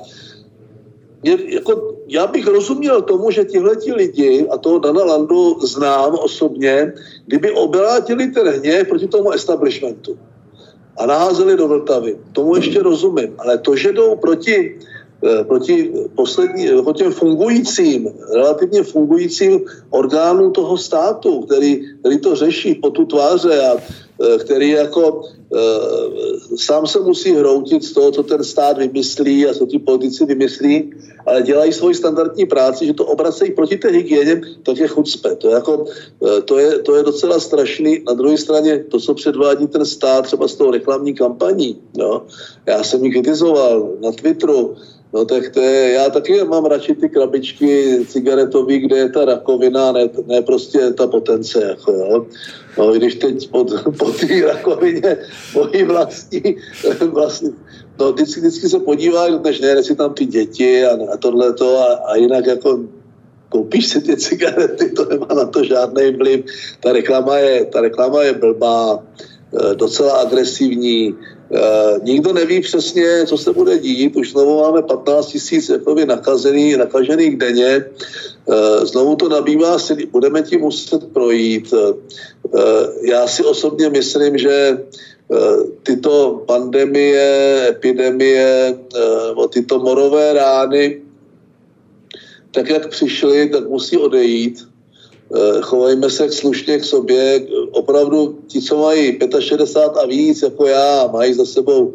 mě, 1.25 1.38
jako, 1.47 1.97
já 2.07 2.27
bych 2.27 2.47
rozuměl 2.47 3.01
tomu, 3.01 3.31
že 3.31 3.45
tihleti 3.45 3.93
lidi, 3.93 4.47
a 4.49 4.57
toho 4.57 4.79
Dana 4.79 5.03
Landu 5.03 5.59
znám 5.65 6.15
osobně, 6.21 6.93
kdyby 7.25 7.51
obelátili 7.51 8.27
ten 8.27 8.47
hněv 8.47 8.88
proti 8.88 9.07
tomu 9.07 9.31
establishmentu 9.31 10.17
a 10.97 11.05
naházeli 11.05 11.57
do 11.57 11.67
Vltavy. 11.67 12.17
Tomu 12.31 12.55
ještě 12.55 12.79
rozumím. 12.79 13.33
Ale 13.38 13.57
to, 13.57 13.75
že 13.75 13.93
jdou 13.93 14.15
proti 14.15 14.77
Eh, 15.23 15.43
proti 15.43 15.91
poslední, 16.15 16.69
eh, 16.69 16.93
těm 16.93 17.11
fungujícím, 17.11 18.09
relativně 18.33 18.83
fungujícím 18.83 19.61
orgánům 19.89 20.51
toho 20.51 20.77
státu, 20.77 21.41
který, 21.41 21.99
který 21.99 22.19
to 22.19 22.35
řeší 22.35 22.75
po 22.75 22.89
tu 22.89 23.05
tváře 23.05 23.67
a 23.67 23.71
který 24.39 24.69
jako 24.69 25.23
sám 26.56 26.88
se 26.88 26.99
musí 26.99 27.36
hroutit 27.36 27.84
z 27.84 27.93
toho, 27.93 28.12
co 28.12 28.23
ten 28.23 28.43
stát 28.43 28.78
vymyslí 28.78 29.47
a 29.47 29.54
co 29.54 29.65
ti 29.65 29.80
politici 29.80 30.25
vymyslí, 30.25 30.93
ale 31.25 31.41
dělají 31.41 31.73
svoji 31.73 31.95
standardní 31.95 32.45
práci, 32.45 32.86
že 32.86 32.93
to 32.93 33.06
obracejí 33.06 33.51
proti 33.51 33.78
té 33.78 33.88
hygieně, 33.88 34.41
to 34.63 34.73
je 34.78 34.88
chucpe. 34.88 35.36
To 35.36 35.47
je, 35.47 35.54
jako, 35.54 35.86
to, 36.45 36.60
je, 36.60 36.80
to 36.80 36.95
je 36.95 37.04
docela 37.04 37.39
strašný. 37.39 38.04
Na 38.08 38.13
druhé 38.13 38.38
straně 38.38 38.86
to, 38.89 38.99
co 38.99 39.13
předvádí 39.13 39.67
ten 39.67 39.86
stát 39.86 40.25
třeba 40.25 40.47
s 40.47 40.56
tou 40.56 40.71
reklamní 40.71 41.13
kampaní. 41.13 41.78
No. 41.97 42.25
Já 42.65 42.84
jsem 42.84 43.06
ji 43.06 43.12
kritizoval 43.12 43.89
na 44.01 44.12
Twitteru, 44.12 44.75
No 45.15 45.25
tak 45.25 45.49
to 45.49 45.62
je, 45.62 45.91
já 45.91 46.10
taky 46.10 46.43
mám 46.43 46.65
radši 46.65 46.95
ty 46.95 47.10
krabičky 47.10 47.99
cigaretový, 48.08 48.80
kde 48.80 48.97
je 48.97 49.10
ta 49.10 49.25
rakovina, 49.25 49.91
ne, 49.91 50.10
ne 50.28 50.41
prostě 50.41 50.91
ta 50.91 51.08
potence, 51.08 51.63
jako 51.63 51.91
jo. 51.91 52.25
No 52.78 52.93
když 52.93 53.15
teď 53.15 53.49
pod, 53.49 53.67
po 53.99 54.12
té 54.12 54.41
rakovině 54.45 55.17
mojí 55.54 55.84
vlastní, 55.84 56.41
vlastní 57.12 57.56
no 57.99 58.12
vždycky, 58.12 58.39
vždycky 58.39 58.69
se 58.69 58.80
podívá, 58.80 59.30
než 59.30 59.60
ne, 59.60 59.84
si 59.84 59.95
tam 59.95 60.13
ty 60.13 60.25
děti 60.25 60.86
a, 60.86 61.13
a 61.13 61.17
tohleto 61.17 61.80
a, 61.80 61.93
a 61.93 62.15
jinak 62.15 62.45
jako 62.45 62.80
koupíš 63.49 63.88
si 63.88 64.01
ty 64.01 64.17
cigarety, 64.17 64.89
to 64.89 65.06
nemá 65.06 65.28
na 65.36 65.45
to 65.45 65.63
žádný 65.63 66.12
vliv. 66.12 66.45
Ta 66.80 66.91
reklama 66.91 67.38
je, 67.38 67.65
ta 67.65 67.82
reklama 67.82 68.23
je 68.23 68.34
blbá, 68.34 68.99
eh, 68.99 69.75
docela 69.75 70.13
agresivní, 70.28 71.15
nikdo 72.03 72.34
neví 72.34 72.62
přesně, 72.62 73.25
co 73.25 73.38
se 73.38 73.53
bude 73.53 73.77
dít. 73.77 74.15
Už 74.15 74.31
znovu 74.31 74.62
máme 74.62 74.81
15 74.81 75.27
tisíc 75.27 75.71
nakažených, 76.05 76.77
nakažených 76.77 77.38
denně. 77.38 77.86
Uh, 78.45 78.86
znovu 78.86 79.15
to 79.15 79.29
nabývá 79.29 79.79
si, 79.79 80.05
budeme 80.05 80.41
tím 80.41 80.62
muset 80.62 81.03
projít. 81.13 81.73
Uh, 81.73 81.95
já 83.01 83.27
si 83.27 83.43
osobně 83.43 83.89
myslím, 83.89 84.38
že 84.38 84.77
tyto 85.84 86.43
pandemie, 86.45 87.65
epidemie, 87.69 88.77
tyto 89.49 89.79
morové 89.79 90.34
rány, 90.34 91.01
tak 92.51 92.69
jak 92.69 92.89
přišly, 92.89 93.49
tak 93.49 93.69
musí 93.69 93.97
odejít. 93.97 94.67
Eh, 95.33 95.61
chovejme 95.61 96.09
se 96.09 96.31
slušně 96.31 96.77
k 96.77 96.83
sobě. 96.83 97.47
Opravdu 97.71 98.39
ti, 98.47 98.61
co 98.61 98.77
mají 98.77 99.19
65 99.39 100.01
a 100.01 100.05
víc, 100.05 100.41
jako 100.41 100.65
já, 100.65 101.09
mají 101.13 101.33
za 101.33 101.45
sebou 101.45 101.93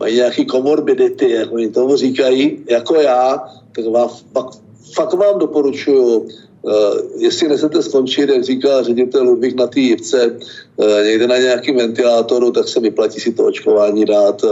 mají 0.00 0.14
nějaký 0.16 0.44
komorbidity, 0.44 1.30
jak 1.30 1.52
oni 1.52 1.68
tomu 1.68 1.96
říkají, 1.96 2.58
jako 2.70 2.94
já, 2.94 3.44
tak 3.76 3.86
vám, 3.86 4.08
fakt, 4.32 4.58
fakt 4.94 5.12
vám 5.12 5.38
doporučuju, 5.38 6.18
uh, 6.18 6.72
jestli 7.16 7.48
nechcete 7.48 7.82
skončit, 7.82 8.28
jak 8.28 8.44
říká 8.44 8.82
ředitel 8.82 9.24
Ludvík 9.24 9.56
na 9.56 9.66
té 9.66 9.80
jivce, 9.80 10.36
uh, 10.76 10.86
někde 11.04 11.26
na 11.26 11.36
nějakým 11.36 11.76
ventilátoru, 11.76 12.50
tak 12.50 12.68
se 12.68 12.80
vyplatí 12.80 13.20
si 13.20 13.32
to 13.32 13.44
očkování 13.44 14.04
dát. 14.04 14.44
Uh, 14.44 14.50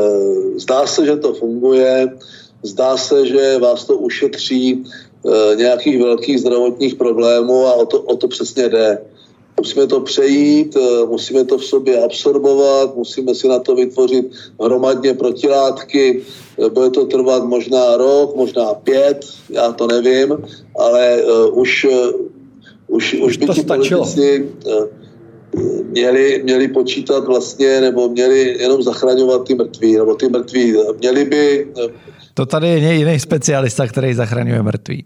zdá 0.56 0.86
se, 0.86 1.06
že 1.06 1.16
to 1.16 1.32
funguje, 1.32 2.12
zdá 2.62 2.96
se, 2.96 3.26
že 3.26 3.58
vás 3.58 3.84
to 3.84 3.96
ušetří 3.96 4.84
nějakých 5.54 5.98
velkých 5.98 6.40
zdravotních 6.40 6.94
problémů 6.94 7.66
a 7.66 7.72
o 7.72 7.86
to, 7.86 8.00
o 8.00 8.16
to 8.16 8.28
přesně 8.28 8.68
jde. 8.68 8.98
Musíme 9.60 9.86
to 9.86 10.00
přejít, 10.00 10.76
e, 10.76 11.06
musíme 11.06 11.44
to 11.44 11.58
v 11.58 11.64
sobě 11.64 12.04
absorbovat, 12.04 12.96
musíme 12.96 13.34
si 13.34 13.48
na 13.48 13.58
to 13.58 13.74
vytvořit 13.74 14.30
hromadně 14.60 15.14
protilátky. 15.14 16.22
E, 16.66 16.70
bude 16.70 16.90
to 16.90 17.04
trvat 17.04 17.44
možná 17.44 17.96
rok, 17.96 18.36
možná 18.36 18.74
pět, 18.74 19.26
já 19.50 19.72
to 19.72 19.86
nevím, 19.86 20.38
ale 20.78 21.22
už, 21.52 21.86
už, 22.88 23.14
už, 23.14 23.36
by 23.36 23.46
to 23.46 23.54
ti 23.54 23.60
stačilo. 23.60 24.00
politici 24.00 24.48
měli, 25.90 26.40
měli 26.44 26.68
počítat 26.68 27.24
vlastně, 27.24 27.80
nebo 27.80 28.08
měli 28.08 28.56
jenom 28.58 28.82
zachraňovat 28.82 29.46
ty 29.46 29.54
mrtví, 29.54 29.96
nebo 29.96 30.14
ty 30.14 30.28
mrtví. 30.28 30.74
Měli 30.98 31.24
by 31.24 31.68
to 32.38 32.46
tady 32.46 32.68
je 32.68 32.94
jiný 32.94 33.20
specialista, 33.20 33.86
který 33.86 34.14
zachraňuje 34.14 34.62
mrtví. 34.62 35.04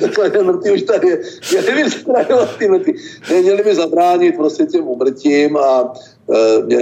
Zachraňuje 0.00 0.42
mrtví 0.42 0.70
už 0.70 0.82
tady 0.82 1.18
Měli 1.50 1.82
by 1.82 1.90
zachraňovat 1.90 2.56
ty 2.56 2.68
mrtví. 2.68 2.94
Měli 3.30 3.62
by 3.62 3.74
zabránit 3.74 4.36
prostě 4.36 4.64
těm 4.64 4.88
umrtím 4.88 5.56
a 5.56 5.92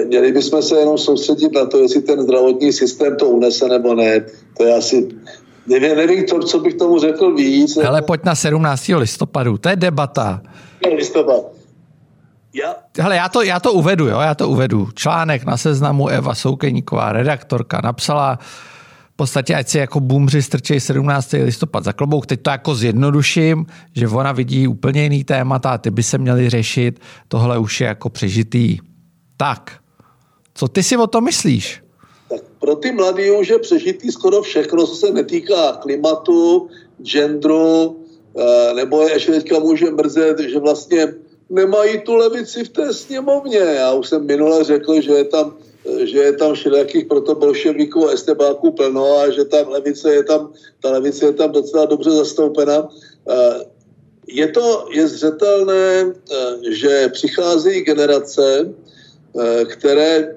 Měli 0.06 0.32
bychom 0.32 0.62
se 0.62 0.78
jenom 0.78 0.98
soustředit 0.98 1.52
na 1.52 1.66
to, 1.66 1.78
jestli 1.78 2.02
ten 2.02 2.22
zdravotní 2.22 2.72
systém 2.72 3.16
to 3.16 3.26
unese 3.26 3.68
nebo 3.68 3.94
ne. 3.94 4.24
To 4.56 4.64
je 4.64 4.74
asi 4.74 5.08
Nevím, 5.66 5.96
nevím 5.96 6.26
to, 6.26 6.38
co 6.38 6.58
bych 6.58 6.74
tomu 6.74 6.98
řekl 6.98 7.34
víc. 7.34 7.76
Ale 7.76 8.02
pojď 8.02 8.24
na 8.24 8.34
17. 8.34 8.88
listopadu, 8.96 9.58
to 9.58 9.68
je 9.68 9.76
debata. 9.76 10.40
Listopad. 10.96 11.42
Já... 12.54 12.74
Hele, 12.98 13.16
já 13.16 13.28
to, 13.28 13.42
já 13.42 13.60
to 13.60 13.72
uvedu, 13.72 14.06
jo, 14.06 14.20
já 14.20 14.34
to 14.34 14.48
uvedu. 14.48 14.88
Článek 14.94 15.44
na 15.44 15.56
seznamu 15.56 16.08
Eva 16.08 16.34
Soukeníková, 16.34 17.12
redaktorka, 17.12 17.80
napsala 17.84 18.38
v 18.40 18.77
podstatě, 19.18 19.54
ať 19.54 19.68
si 19.68 19.78
jako 19.78 20.00
boomři 20.00 20.42
strčej 20.42 20.80
17. 20.80 21.32
listopad 21.32 21.84
za 21.84 21.92
klobouk. 21.92 22.26
Teď 22.26 22.42
to 22.42 22.50
jako 22.50 22.74
zjednoduším, 22.74 23.66
že 23.96 24.08
ona 24.08 24.32
vidí 24.32 24.68
úplně 24.68 25.02
jiný 25.02 25.24
témata 25.24 25.70
a 25.70 25.78
ty 25.78 25.90
by 25.90 26.02
se 26.02 26.18
měli 26.18 26.50
řešit. 26.50 27.00
Tohle 27.28 27.58
už 27.58 27.80
je 27.80 27.86
jako 27.86 28.08
přežitý. 28.08 28.78
Tak, 29.36 29.82
co 30.54 30.68
ty 30.68 30.82
si 30.82 30.96
o 30.96 31.06
tom 31.06 31.24
myslíš? 31.24 31.82
Tak 32.28 32.40
pro 32.60 32.76
ty 32.76 32.92
mladí 32.92 33.30
už 33.30 33.48
je 33.48 33.58
přežitý 33.58 34.12
skoro 34.12 34.42
všechno, 34.42 34.86
co 34.86 34.94
se 34.94 35.12
netýká 35.12 35.72
klimatu, 35.82 36.68
genderu, 37.02 37.98
eh, 38.38 38.74
nebo 38.74 39.02
je 39.02 39.12
ještě 39.12 39.32
teďka 39.32 39.58
může 39.58 39.90
mrzet, 39.90 40.38
že 40.38 40.58
vlastně 40.58 41.06
nemají 41.50 42.00
tu 42.00 42.14
levici 42.14 42.64
v 42.64 42.68
té 42.68 42.94
sněmovně. 42.94 43.58
Já 43.58 43.92
už 43.92 44.08
jsem 44.08 44.26
minule 44.26 44.64
řekl, 44.64 45.00
že 45.00 45.12
je 45.12 45.24
tam, 45.24 45.54
že 45.96 46.18
je 46.18 46.32
tam 46.32 46.54
všelijakých 46.54 47.06
proto 47.06 47.34
bolševiků 47.34 48.08
a 48.08 48.12
estebáků 48.12 48.70
plno 48.70 49.18
a 49.18 49.30
že 49.30 49.44
ta 49.44 49.68
levice 49.68 50.14
je 50.14 50.24
tam, 50.24 50.52
ta 50.82 50.90
levice 50.90 51.26
je 51.26 51.32
tam 51.32 51.52
docela 51.52 51.84
dobře 51.84 52.10
zastoupena. 52.10 52.88
Eh, 53.30 53.64
je 54.26 54.48
to, 54.48 54.88
je 54.92 55.08
zřetelné, 55.08 56.12
eh, 56.12 56.72
že 56.72 57.08
přicházejí 57.08 57.82
generace, 57.82 58.74
eh, 59.40 59.64
které 59.64 60.36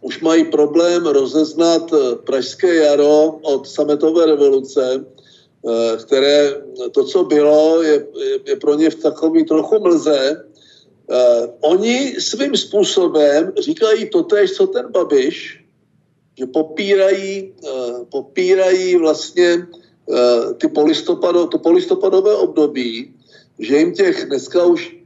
už 0.00 0.20
mají 0.20 0.44
problém 0.44 1.06
rozeznat 1.06 1.90
Pražské 2.24 2.74
jaro 2.74 3.42
od 3.42 3.68
sametové 3.68 4.26
revoluce, 4.26 5.04
které 6.06 6.54
to, 6.94 7.04
co 7.04 7.24
bylo, 7.24 7.82
je, 7.82 8.06
je 8.46 8.56
pro 8.56 8.74
ně 8.74 8.90
v 8.90 8.94
takový 8.94 9.44
trochu 9.44 9.82
mlze. 9.82 10.47
Eh, 11.10 11.48
oni 11.60 12.20
svým 12.20 12.56
způsobem 12.56 13.52
říkají 13.58 14.10
totéž, 14.10 14.52
co 14.52 14.66
ten 14.66 14.92
Babiš, 14.92 15.64
že 16.38 16.46
popírají, 16.46 17.52
eh, 17.64 18.04
popírají 18.10 18.96
vlastně 18.96 19.66
ty 20.56 20.68
polistopado, 20.68 21.46
to 21.46 21.58
polistopadové 21.58 22.32
období, 22.34 23.12
že 23.58 23.76
jim 23.76 23.92
těch 23.92 24.24
dneska 24.24 24.64
už 24.64 24.98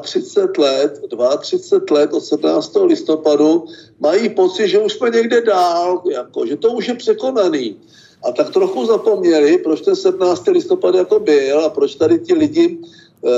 32 0.00 0.58
let, 0.58 1.00
32 1.40 1.90
let 1.90 2.12
od 2.12 2.24
17. 2.24 2.84
listopadu 2.84 3.64
mají 4.00 4.28
pocit, 4.28 4.68
že 4.68 4.78
už 4.78 4.92
jsme 4.92 5.10
někde 5.10 5.40
dál, 5.40 6.02
jako, 6.10 6.46
že 6.46 6.56
to 6.56 6.72
už 6.72 6.88
je 6.88 6.94
překonaný. 6.94 7.76
A 8.24 8.32
tak 8.32 8.52
trochu 8.52 8.86
zapomněli, 8.86 9.58
proč 9.58 9.80
ten 9.80 9.96
17. 9.96 10.50
listopad 10.50 10.94
jako 10.94 11.20
byl 11.20 11.64
a 11.64 11.70
proč 11.70 11.94
tady 11.94 12.18
ti 12.18 12.34
lidi, 12.34 12.78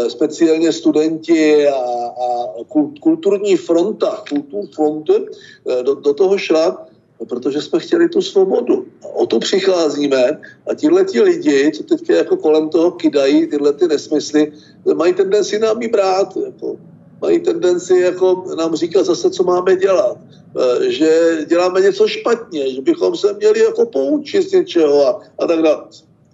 speciálně 0.09 0.72
studenti 0.72 1.68
a, 1.68 1.76
a 2.07 2.64
kulturní 3.01 3.57
fronta, 3.57 4.24
kultur 4.28 4.64
front 4.74 5.11
eh, 5.11 5.82
do, 5.82 5.95
do 5.95 6.14
toho 6.14 6.39
šla, 6.39 6.87
no, 7.20 7.26
protože 7.26 7.62
jsme 7.62 7.80
chtěli 7.80 8.09
tu 8.09 8.22
svobodu. 8.22 8.87
A 9.03 9.07
o 9.07 9.26
to 9.26 9.39
přicházíme 9.39 10.41
a 10.66 10.74
tihle 10.74 11.05
ti 11.05 11.20
lidi, 11.20 11.72
co 11.74 11.82
teď 11.82 12.09
jako 12.09 12.37
kolem 12.37 12.68
toho 12.68 12.91
kidají 12.91 13.47
tyhle 13.47 13.72
ty 13.72 13.89
nesmysly, 13.89 14.53
mají 14.95 15.14
tendenci 15.14 15.59
nám 15.59 15.82
i 15.82 15.89
brát. 15.89 16.37
Jako, 16.37 16.76
mají 17.20 17.41
tendenci 17.41 18.01
jako 18.01 18.45
nám 18.59 18.76
říkat 18.76 19.07
zase, 19.07 19.30
co 19.30 19.45
máme 19.45 19.76
dělat. 19.76 20.18
Eh, 20.61 20.91
že 20.91 21.39
děláme 21.49 21.80
něco 21.80 22.09
špatně, 22.09 22.74
že 22.74 22.80
bychom 22.80 23.16
se 23.16 23.32
měli 23.32 23.61
jako 23.61 23.87
poučit 23.87 24.49
z 24.49 24.53
něčeho 24.53 25.07
a, 25.07 25.20
a 25.39 25.47
tak 25.47 25.62
dále. 25.62 25.85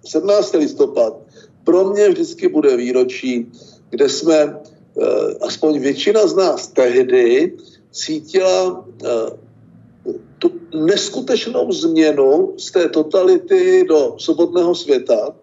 17. 0.05 0.53
listopad 0.53 1.30
pro 1.63 1.89
mě 1.89 2.09
vždycky 2.09 2.47
bude 2.47 2.77
výročí, 2.77 3.51
kde 3.89 4.09
jsme, 4.09 4.35
eh, 4.35 5.33
aspoň 5.41 5.79
většina 5.79 6.27
z 6.27 6.35
nás 6.35 6.67
tehdy, 6.67 7.53
cítila 7.91 8.85
eh, 9.03 9.51
tu 10.39 10.51
neskutečnou 10.73 11.71
změnu 11.71 12.53
z 12.57 12.71
té 12.71 12.89
totality 12.89 13.85
do 13.89 14.15
svobodného 14.17 14.75
světa, 14.75 15.35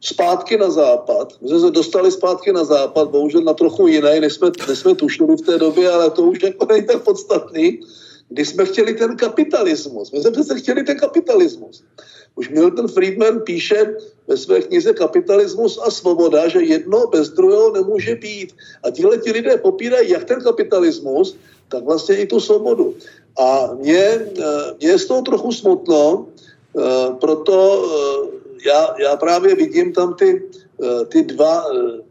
zpátky 0.00 0.56
na 0.56 0.70
západ. 0.70 1.32
My 1.40 1.48
jsme 1.48 1.60
se 1.60 1.70
dostali 1.70 2.12
zpátky 2.12 2.52
na 2.52 2.64
západ, 2.64 3.10
bohužel 3.10 3.40
na 3.40 3.54
trochu 3.54 3.86
jiné, 3.86 4.20
než 4.20 4.32
jsme, 4.32 4.50
než 4.68 4.78
jsme 4.78 4.94
tušili 4.94 5.36
v 5.36 5.40
té 5.40 5.58
době, 5.58 5.90
ale 5.90 6.10
to 6.10 6.22
už 6.22 6.42
jako 6.42 6.66
není 6.70 6.86
tak 6.86 7.02
podstatný 7.02 7.80
kdy 8.28 8.44
jsme 8.44 8.64
chtěli 8.64 8.94
ten 8.94 9.16
kapitalismus. 9.16 10.12
My 10.12 10.20
jsme 10.20 10.30
přece 10.30 10.58
chtěli 10.58 10.82
ten 10.82 10.98
kapitalismus. 10.98 11.84
Už 12.34 12.50
Milton 12.50 12.88
Friedman 12.88 13.40
píše 13.40 13.94
ve 14.26 14.36
své 14.36 14.60
knize 14.62 14.92
Kapitalismus 14.92 15.78
a 15.82 15.90
svoboda, 15.90 16.48
že 16.48 16.62
jedno 16.62 17.06
bez 17.06 17.28
druhého 17.28 17.72
nemůže 17.72 18.14
být. 18.14 18.54
A 18.82 18.90
tihle 18.90 19.18
ti 19.18 19.32
lidé 19.32 19.56
popírají 19.56 20.10
jak 20.10 20.24
ten 20.24 20.40
kapitalismus, 20.40 21.36
tak 21.68 21.84
vlastně 21.84 22.16
i 22.16 22.26
tu 22.26 22.40
svobodu. 22.40 22.94
A 23.38 23.74
mě, 23.74 23.98
eh, 23.98 24.74
mě 24.78 24.88
je 24.88 24.98
z 24.98 25.06
toho 25.06 25.22
trochu 25.22 25.52
smutno, 25.52 26.26
eh, 26.78 26.82
proto 27.20 27.54
eh, 27.54 28.68
já, 28.68 28.94
já 28.98 29.16
právě 29.16 29.54
vidím 29.54 29.92
tam 29.92 30.14
ty, 30.14 30.42
ty 31.08 31.22
dva, 31.22 31.64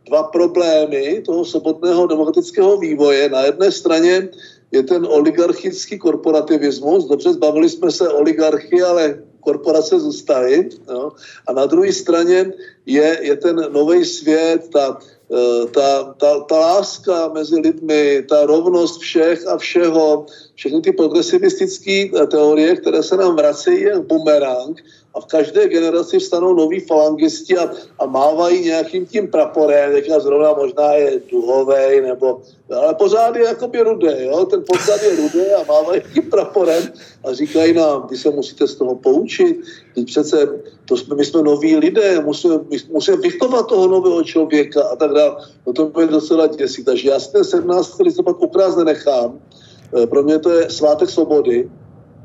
dva 0.07 0.23
problémy 0.23 1.21
toho 1.25 1.45
svobodného 1.45 2.07
demokratického 2.07 2.77
vývoje. 2.77 3.29
Na 3.29 3.41
jedné 3.41 3.71
straně 3.71 4.29
je 4.73 4.83
ten 4.83 5.05
oligarchický 5.05 5.99
korporativismus. 5.99 7.05
Dobře, 7.05 7.33
zbavili 7.33 7.69
jsme 7.69 7.91
se 7.91 8.09
oligarchy, 8.09 8.81
ale 8.81 9.23
korporace 9.39 9.99
zůstaly. 9.99 10.69
No. 10.87 11.11
A 11.47 11.53
na 11.53 11.65
druhé 11.65 11.93
straně 11.93 12.53
je, 12.85 13.19
je 13.21 13.35
ten 13.37 13.55
nový 13.69 14.05
svět, 14.05 14.69
ta, 14.73 14.97
eh, 15.31 15.65
ta, 15.67 16.13
ta, 16.17 16.39
ta 16.39 16.59
láska 16.59 17.27
mezi 17.33 17.59
lidmi, 17.59 18.25
ta 18.29 18.45
rovnost 18.45 18.99
všech 18.99 19.47
a 19.47 19.57
všeho, 19.57 20.25
všechny 20.55 20.81
ty 20.81 20.91
progresivistické 20.91 22.09
eh, 22.09 22.27
teorie, 22.27 22.75
které 22.75 23.03
se 23.03 23.17
nám 23.17 23.35
vracejí 23.35 23.81
jak 23.81 24.07
bumerang, 24.07 24.81
a 25.15 25.21
v 25.21 25.25
každé 25.25 25.67
generaci 25.67 26.19
vstanou 26.19 26.53
noví 26.53 26.79
falangisti 26.79 27.57
a, 27.57 27.69
a 27.99 28.05
mávají 28.05 28.61
nějakým 28.61 29.05
tím 29.05 29.27
praporem, 29.27 29.91
teďka 29.91 30.19
zrovna 30.19 30.53
možná 30.53 30.93
je 30.93 31.21
duhovej, 31.31 32.01
nebo, 32.01 32.41
ale 32.75 32.95
pořád 32.95 33.35
je 33.35 33.45
jakoby 33.45 33.81
rudé, 33.81 34.23
jo? 34.23 34.45
ten 34.45 34.63
podzad 34.67 35.03
je 35.03 35.15
rudé 35.15 35.55
a 35.55 35.63
mávají 35.63 36.01
tím 36.13 36.23
praporem 36.29 36.83
a 37.23 37.33
říkají 37.33 37.73
nám, 37.73 38.07
vy 38.09 38.17
se 38.17 38.29
musíte 38.29 38.67
z 38.67 38.75
toho 38.75 38.95
poučit, 38.95 39.61
teď 39.95 40.05
přece 40.05 40.59
to 40.85 40.97
jsme, 40.97 41.15
my 41.15 41.25
jsme 41.25 41.41
noví 41.43 41.75
lidé, 41.75 42.19
musíme, 42.19 42.59
musíme 42.91 43.17
vychovat 43.17 43.67
toho 43.67 43.87
nového 43.87 44.23
člověka 44.23 44.83
a 44.83 44.95
tak 44.95 45.11
dále. 45.11 45.35
No 45.67 45.73
to 45.73 46.01
je 46.01 46.07
docela 46.07 46.47
děsí, 46.47 46.83
takže 46.83 47.09
já 47.09 47.19
si 47.19 47.31
ten 47.31 47.43
17. 47.43 47.99
listopad 47.99 48.35
ukrást 48.39 48.75
nenechám, 48.75 49.39
e, 50.03 50.07
pro 50.07 50.23
mě 50.23 50.39
to 50.39 50.49
je 50.49 50.69
svátek 50.69 51.09
svobody, 51.09 51.69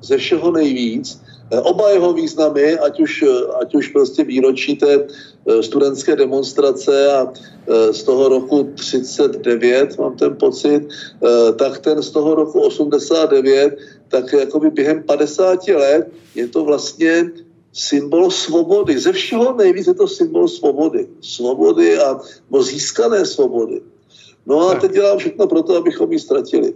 ze 0.03 0.17
všeho 0.17 0.51
nejvíc, 0.51 1.21
Eh, 1.21 1.28
oba 1.51 1.91
jeho 1.91 2.13
významy, 2.13 2.79
ať 2.79 3.01
už, 3.01 3.13
eh, 3.23 3.47
ať 3.61 3.75
už 3.75 3.89
prostě 3.89 4.25
výročí 4.25 4.77
té 4.77 4.93
eh, 4.95 5.63
studentské 5.63 6.17
demonstrace 6.17 7.13
a 7.13 7.33
z 7.69 8.03
toho 8.03 8.29
roku 8.29 8.73
39, 8.81 9.99
mám 9.99 10.17
ten 10.17 10.33
pocit, 10.41 10.89
tak 11.57 11.85
ten 11.85 12.01
z 12.03 12.11
toho 12.11 12.35
roku 12.35 12.61
89, 12.61 13.77
tak 14.09 14.33
jakoby 14.33 14.71
během 14.71 15.05
50 15.05 15.69
let 15.69 16.09
je 16.35 16.49
to 16.49 16.65
vlastně 16.65 17.29
symbol 17.73 18.31
svobody. 18.31 18.99
Ze 18.99 19.13
všeho 19.13 19.53
nejvíc 19.53 19.87
je 19.87 19.95
to 19.95 20.09
symbol 20.09 20.49
svobody. 20.49 21.07
Svobody 21.21 21.99
a 21.99 22.21
no, 22.51 22.63
získané 22.63 23.27
svobody. 23.27 23.81
No 24.47 24.69
a 24.69 24.75
teď 24.75 24.93
dělám 24.93 25.19
všechno 25.19 25.47
pro 25.47 25.63
to, 25.63 25.77
abychom 25.77 26.13
ji 26.13 26.19
ztratili. 26.19 26.75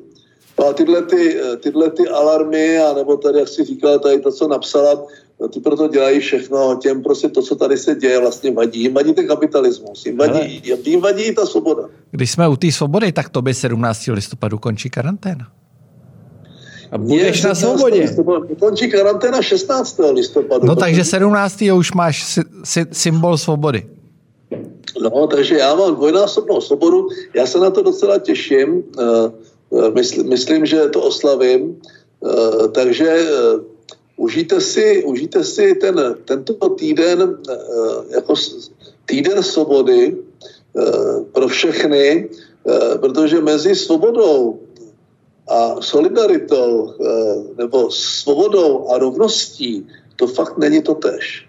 No 0.58 0.66
a 0.66 0.72
tyhle, 0.72 1.02
ty, 1.02 1.40
tyhle 1.60 1.90
ty 1.90 2.08
alarmy, 2.08 2.78
a 2.78 2.92
nebo 2.92 3.16
tady, 3.16 3.38
jak 3.38 3.48
si 3.48 3.64
říkala, 3.64 3.98
tady 3.98 4.20
to, 4.20 4.32
co 4.32 4.48
napsala, 4.48 5.04
no 5.40 5.48
ty 5.48 5.60
proto 5.60 5.88
dělají 5.88 6.20
všechno, 6.20 6.78
těm 6.82 7.02
prostě 7.02 7.28
to, 7.28 7.42
co 7.42 7.56
tady 7.56 7.76
se 7.78 7.94
děje, 7.94 8.20
vlastně 8.20 8.50
vadí. 8.50 8.80
Jim 8.80 8.94
vadí 8.94 9.12
ten 9.14 9.26
kapitalismus, 9.26 10.06
jim 10.06 10.18
vadí, 10.18 10.62
jim 10.84 11.00
vadí 11.00 11.34
ta 11.34 11.46
svoboda. 11.46 11.82
Když 12.10 12.30
jsme 12.30 12.48
u 12.48 12.56
té 12.56 12.72
svobody, 12.72 13.12
tak 13.12 13.28
to 13.28 13.42
by 13.42 13.54
17. 13.54 14.06
listopadu 14.12 14.58
končí 14.58 14.90
karanténa. 14.90 15.46
A 16.92 16.98
budeš 16.98 17.42
na 17.42 17.54
svobodě. 17.54 18.16
Končí 18.60 18.90
karanténa 18.90 19.42
16. 19.42 20.00
listopadu. 20.12 20.66
No 20.66 20.76
takže 20.76 21.04
17. 21.04 21.62
už 21.74 21.92
máš 21.92 22.24
sy- 22.24 22.44
sy- 22.64 22.86
symbol 22.92 23.38
svobody. 23.38 23.86
No, 25.02 25.26
takže 25.26 25.58
já 25.58 25.74
mám 25.74 25.94
dvojnásobnou 25.94 26.60
svobodu. 26.60 27.08
Já 27.34 27.46
se 27.46 27.58
na 27.58 27.70
to 27.70 27.82
docela 27.82 28.18
těším. 28.18 28.68
Uh, 28.74 28.82
Eh, 29.02 29.30
mysl, 29.72 30.24
myslím, 30.24 30.66
že 30.66 30.88
to 30.88 31.02
oslavím. 31.02 31.80
Eh, 32.22 32.68
takže 32.68 33.08
eh, 33.08 33.28
užijte 34.16 34.60
si, 34.60 35.04
užijte 35.04 35.44
si 35.44 35.74
ten, 35.74 35.96
tento 36.24 36.68
týden 36.68 37.38
jako 38.10 38.34
týden 39.06 39.42
svobody 39.42 40.16
pro 41.32 41.48
všechny, 41.48 42.28
protože 43.00 43.40
mezi 43.40 43.74
svobodou 43.74 44.60
A 45.48 45.82
solidaritou 45.82 46.94
nebo 47.58 47.90
svobodou 47.90 48.88
a 48.88 48.98
rovností 48.98 49.86
to 50.16 50.26
fakt 50.26 50.58
není 50.58 50.82
to 50.82 50.94
tež. 50.94 51.48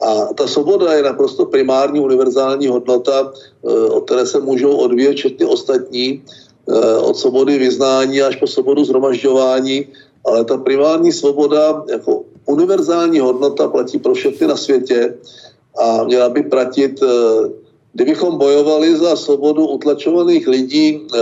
A 0.00 0.34
ta 0.34 0.46
svoboda 0.46 0.92
je 0.92 1.02
naprosto 1.02 1.46
primární 1.46 2.00
univerzální 2.00 2.68
hodnota, 2.68 3.32
od 3.90 4.04
které 4.04 4.26
se 4.26 4.40
můžou 4.40 4.76
odvíjet 4.76 5.16
všechny 5.16 5.46
ostatní, 5.46 6.22
od 7.02 7.16
svobody 7.16 7.58
vyznání 7.58 8.22
až 8.22 8.36
po 8.36 8.46
svobodu 8.46 8.84
zhromažďování, 8.84 9.86
ale 10.24 10.44
ta 10.44 10.56
primární 10.56 11.12
svoboda 11.12 11.84
jako 11.88 12.22
univerzální 12.46 13.18
hodnota 13.18 13.68
platí 13.68 13.98
pro 13.98 14.14
všechny 14.14 14.46
na 14.46 14.56
světě 14.56 15.14
a 15.78 16.04
měla 16.04 16.28
by 16.28 16.42
platit, 16.42 17.02
eh, 17.02 17.06
kdybychom 17.92 18.38
bojovali 18.38 18.96
za 18.96 19.16
svobodu 19.16 19.66
utlačovaných 19.66 20.48
lidí 20.48 21.00
eh, 21.00 21.18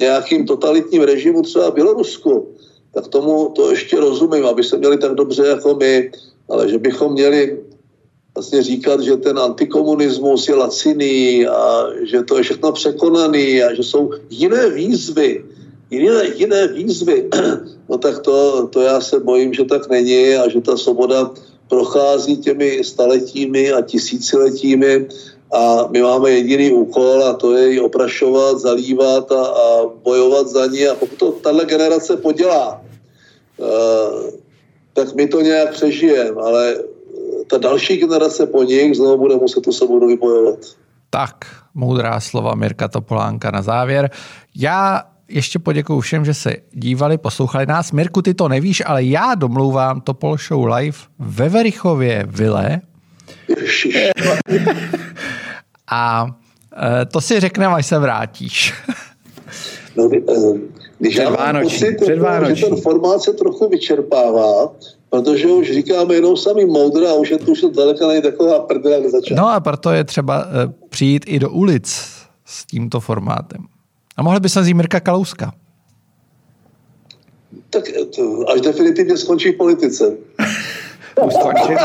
nějakým 0.00 0.46
totalitním 0.46 1.02
režimu 1.02 1.42
třeba 1.42 1.70
Bělorusku, 1.70 2.48
tak 2.94 3.08
tomu 3.08 3.52
to 3.56 3.70
ještě 3.70 4.00
rozumím, 4.00 4.46
aby 4.46 4.64
se 4.64 4.76
měli 4.78 4.98
tak 4.98 5.14
dobře 5.14 5.46
jako 5.46 5.74
my, 5.74 6.10
ale 6.48 6.68
že 6.68 6.78
bychom 6.78 7.12
měli 7.12 7.60
vlastně 8.38 8.62
říkat, 8.62 9.00
že 9.00 9.16
ten 9.16 9.38
antikomunismus 9.38 10.48
je 10.48 10.54
laciný 10.54 11.46
a 11.46 11.86
že 12.06 12.22
to 12.22 12.36
je 12.36 12.42
všechno 12.42 12.72
překonaný 12.72 13.62
a 13.62 13.74
že 13.74 13.82
jsou 13.82 14.10
jiné 14.30 14.70
výzvy, 14.70 15.44
jiné, 15.90 16.22
jiné 16.34 16.68
výzvy, 16.68 17.28
no 17.88 17.98
tak 17.98 18.18
to, 18.18 18.66
to 18.66 18.80
já 18.80 19.00
se 19.00 19.20
bojím, 19.20 19.54
že 19.54 19.64
tak 19.64 19.90
není 19.90 20.34
a 20.34 20.48
že 20.48 20.60
ta 20.60 20.76
svoboda 20.76 21.34
prochází 21.68 22.36
těmi 22.36 22.84
staletími 22.84 23.72
a 23.72 23.82
tisíciletími. 23.82 25.08
A 25.52 25.88
my 25.90 26.02
máme 26.02 26.30
jediný 26.30 26.72
úkol 26.72 27.24
a 27.24 27.34
to 27.34 27.56
je 27.56 27.72
ji 27.72 27.80
oprašovat, 27.80 28.60
zalívat 28.60 29.32
a, 29.32 29.42
a 29.46 29.66
bojovat 30.02 30.48
za 30.48 30.66
ní. 30.66 30.86
A 30.86 30.94
pokud 30.94 31.18
to 31.18 31.32
tahle 31.32 31.64
generace 31.64 32.16
podělá, 32.16 32.84
uh, 33.58 34.30
tak 34.92 35.14
my 35.14 35.26
to 35.28 35.40
nějak 35.40 35.72
přežijeme, 35.72 36.40
ale 36.40 36.76
ta 37.50 37.58
další 37.58 37.96
generace 37.96 38.46
po 38.46 38.62
nich 38.62 38.96
znovu 38.96 39.18
bude 39.18 39.36
muset 39.36 39.60
tu 39.60 39.72
svobodu 39.72 40.06
vybojovat. 40.06 40.58
Tak, 41.10 41.34
moudrá 41.74 42.20
slova 42.20 42.54
Mirka 42.54 42.88
Topolánka 42.88 43.50
na 43.50 43.62
závěr. 43.62 44.10
Já 44.54 45.02
ještě 45.28 45.58
poděkuju 45.58 46.00
všem, 46.00 46.24
že 46.24 46.34
se 46.34 46.56
dívali, 46.72 47.18
poslouchali 47.18 47.66
nás. 47.66 47.92
Mirku, 47.92 48.22
ty 48.22 48.34
to 48.34 48.48
nevíš, 48.48 48.82
ale 48.86 49.04
já 49.04 49.34
domlouvám 49.34 50.00
Topol 50.00 50.36
Show 50.36 50.66
Live 50.66 50.98
ve 51.18 51.48
Verichově 51.48 52.26
Vile. 52.28 52.80
A 55.90 56.26
e, 57.02 57.06
to 57.06 57.20
si 57.20 57.40
řekneme, 57.40 57.74
až 57.74 57.86
se 57.86 57.98
vrátíš. 57.98 58.74
no, 59.96 60.10
e, 60.14 60.20
když 60.98 61.16
já 61.16 61.30
mám 61.30 61.62
pocit, 61.62 61.98
že 62.54 62.66
ten 62.66 62.76
formát 62.76 63.22
se 63.22 63.32
trochu 63.32 63.68
vyčerpává, 63.68 64.72
protože 65.10 65.46
už 65.46 65.72
říkáme 65.72 66.14
jenom 66.14 66.36
sami 66.36 66.66
moudra 66.66 67.10
a 67.10 67.14
už 67.14 67.30
je 67.30 67.38
to 67.38 67.50
už 67.50 67.64
daleka 67.76 68.06
není 68.06 68.22
taková 68.22 68.60
prdela, 68.60 68.96
jak 68.96 69.30
No 69.30 69.48
a 69.48 69.60
proto 69.60 69.90
je 69.90 70.04
třeba 70.04 70.46
uh, 70.46 70.52
přijít 70.88 71.24
i 71.26 71.38
do 71.38 71.50
ulic 71.50 71.88
s 72.44 72.66
tímto 72.66 73.00
formátem. 73.00 73.60
A 74.16 74.22
mohli 74.22 74.40
by 74.40 74.48
se 74.48 74.58
nazít 74.58 74.76
Mirka 74.76 75.00
Kalouska. 75.00 75.52
Tak 77.70 77.84
to, 78.16 78.50
až 78.54 78.60
definitivně 78.60 79.16
skončí 79.16 79.52
v 79.52 79.56
politice. 79.56 80.16
to 81.14 81.22
už 81.26 81.34
skončil. 81.34 81.76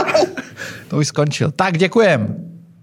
to 0.87 0.97
už 0.97 1.07
skončil. 1.07 1.51
Tak 1.51 1.77
děkujem. 1.77 2.35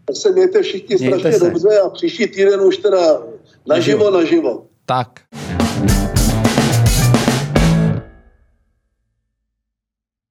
Tak 0.05 0.17
se 0.17 0.33
mějte 0.33 0.63
všichni 0.63 0.97
mějte 0.97 1.19
strašně 1.19 1.39
se. 1.39 1.51
dobře 1.51 1.79
a 1.79 1.89
příští 1.89 2.27
týden 2.27 2.61
už 2.61 2.77
teda 2.77 3.23
naživo, 3.69 4.11
naživo. 4.11 4.65
Tak. 4.87 5.21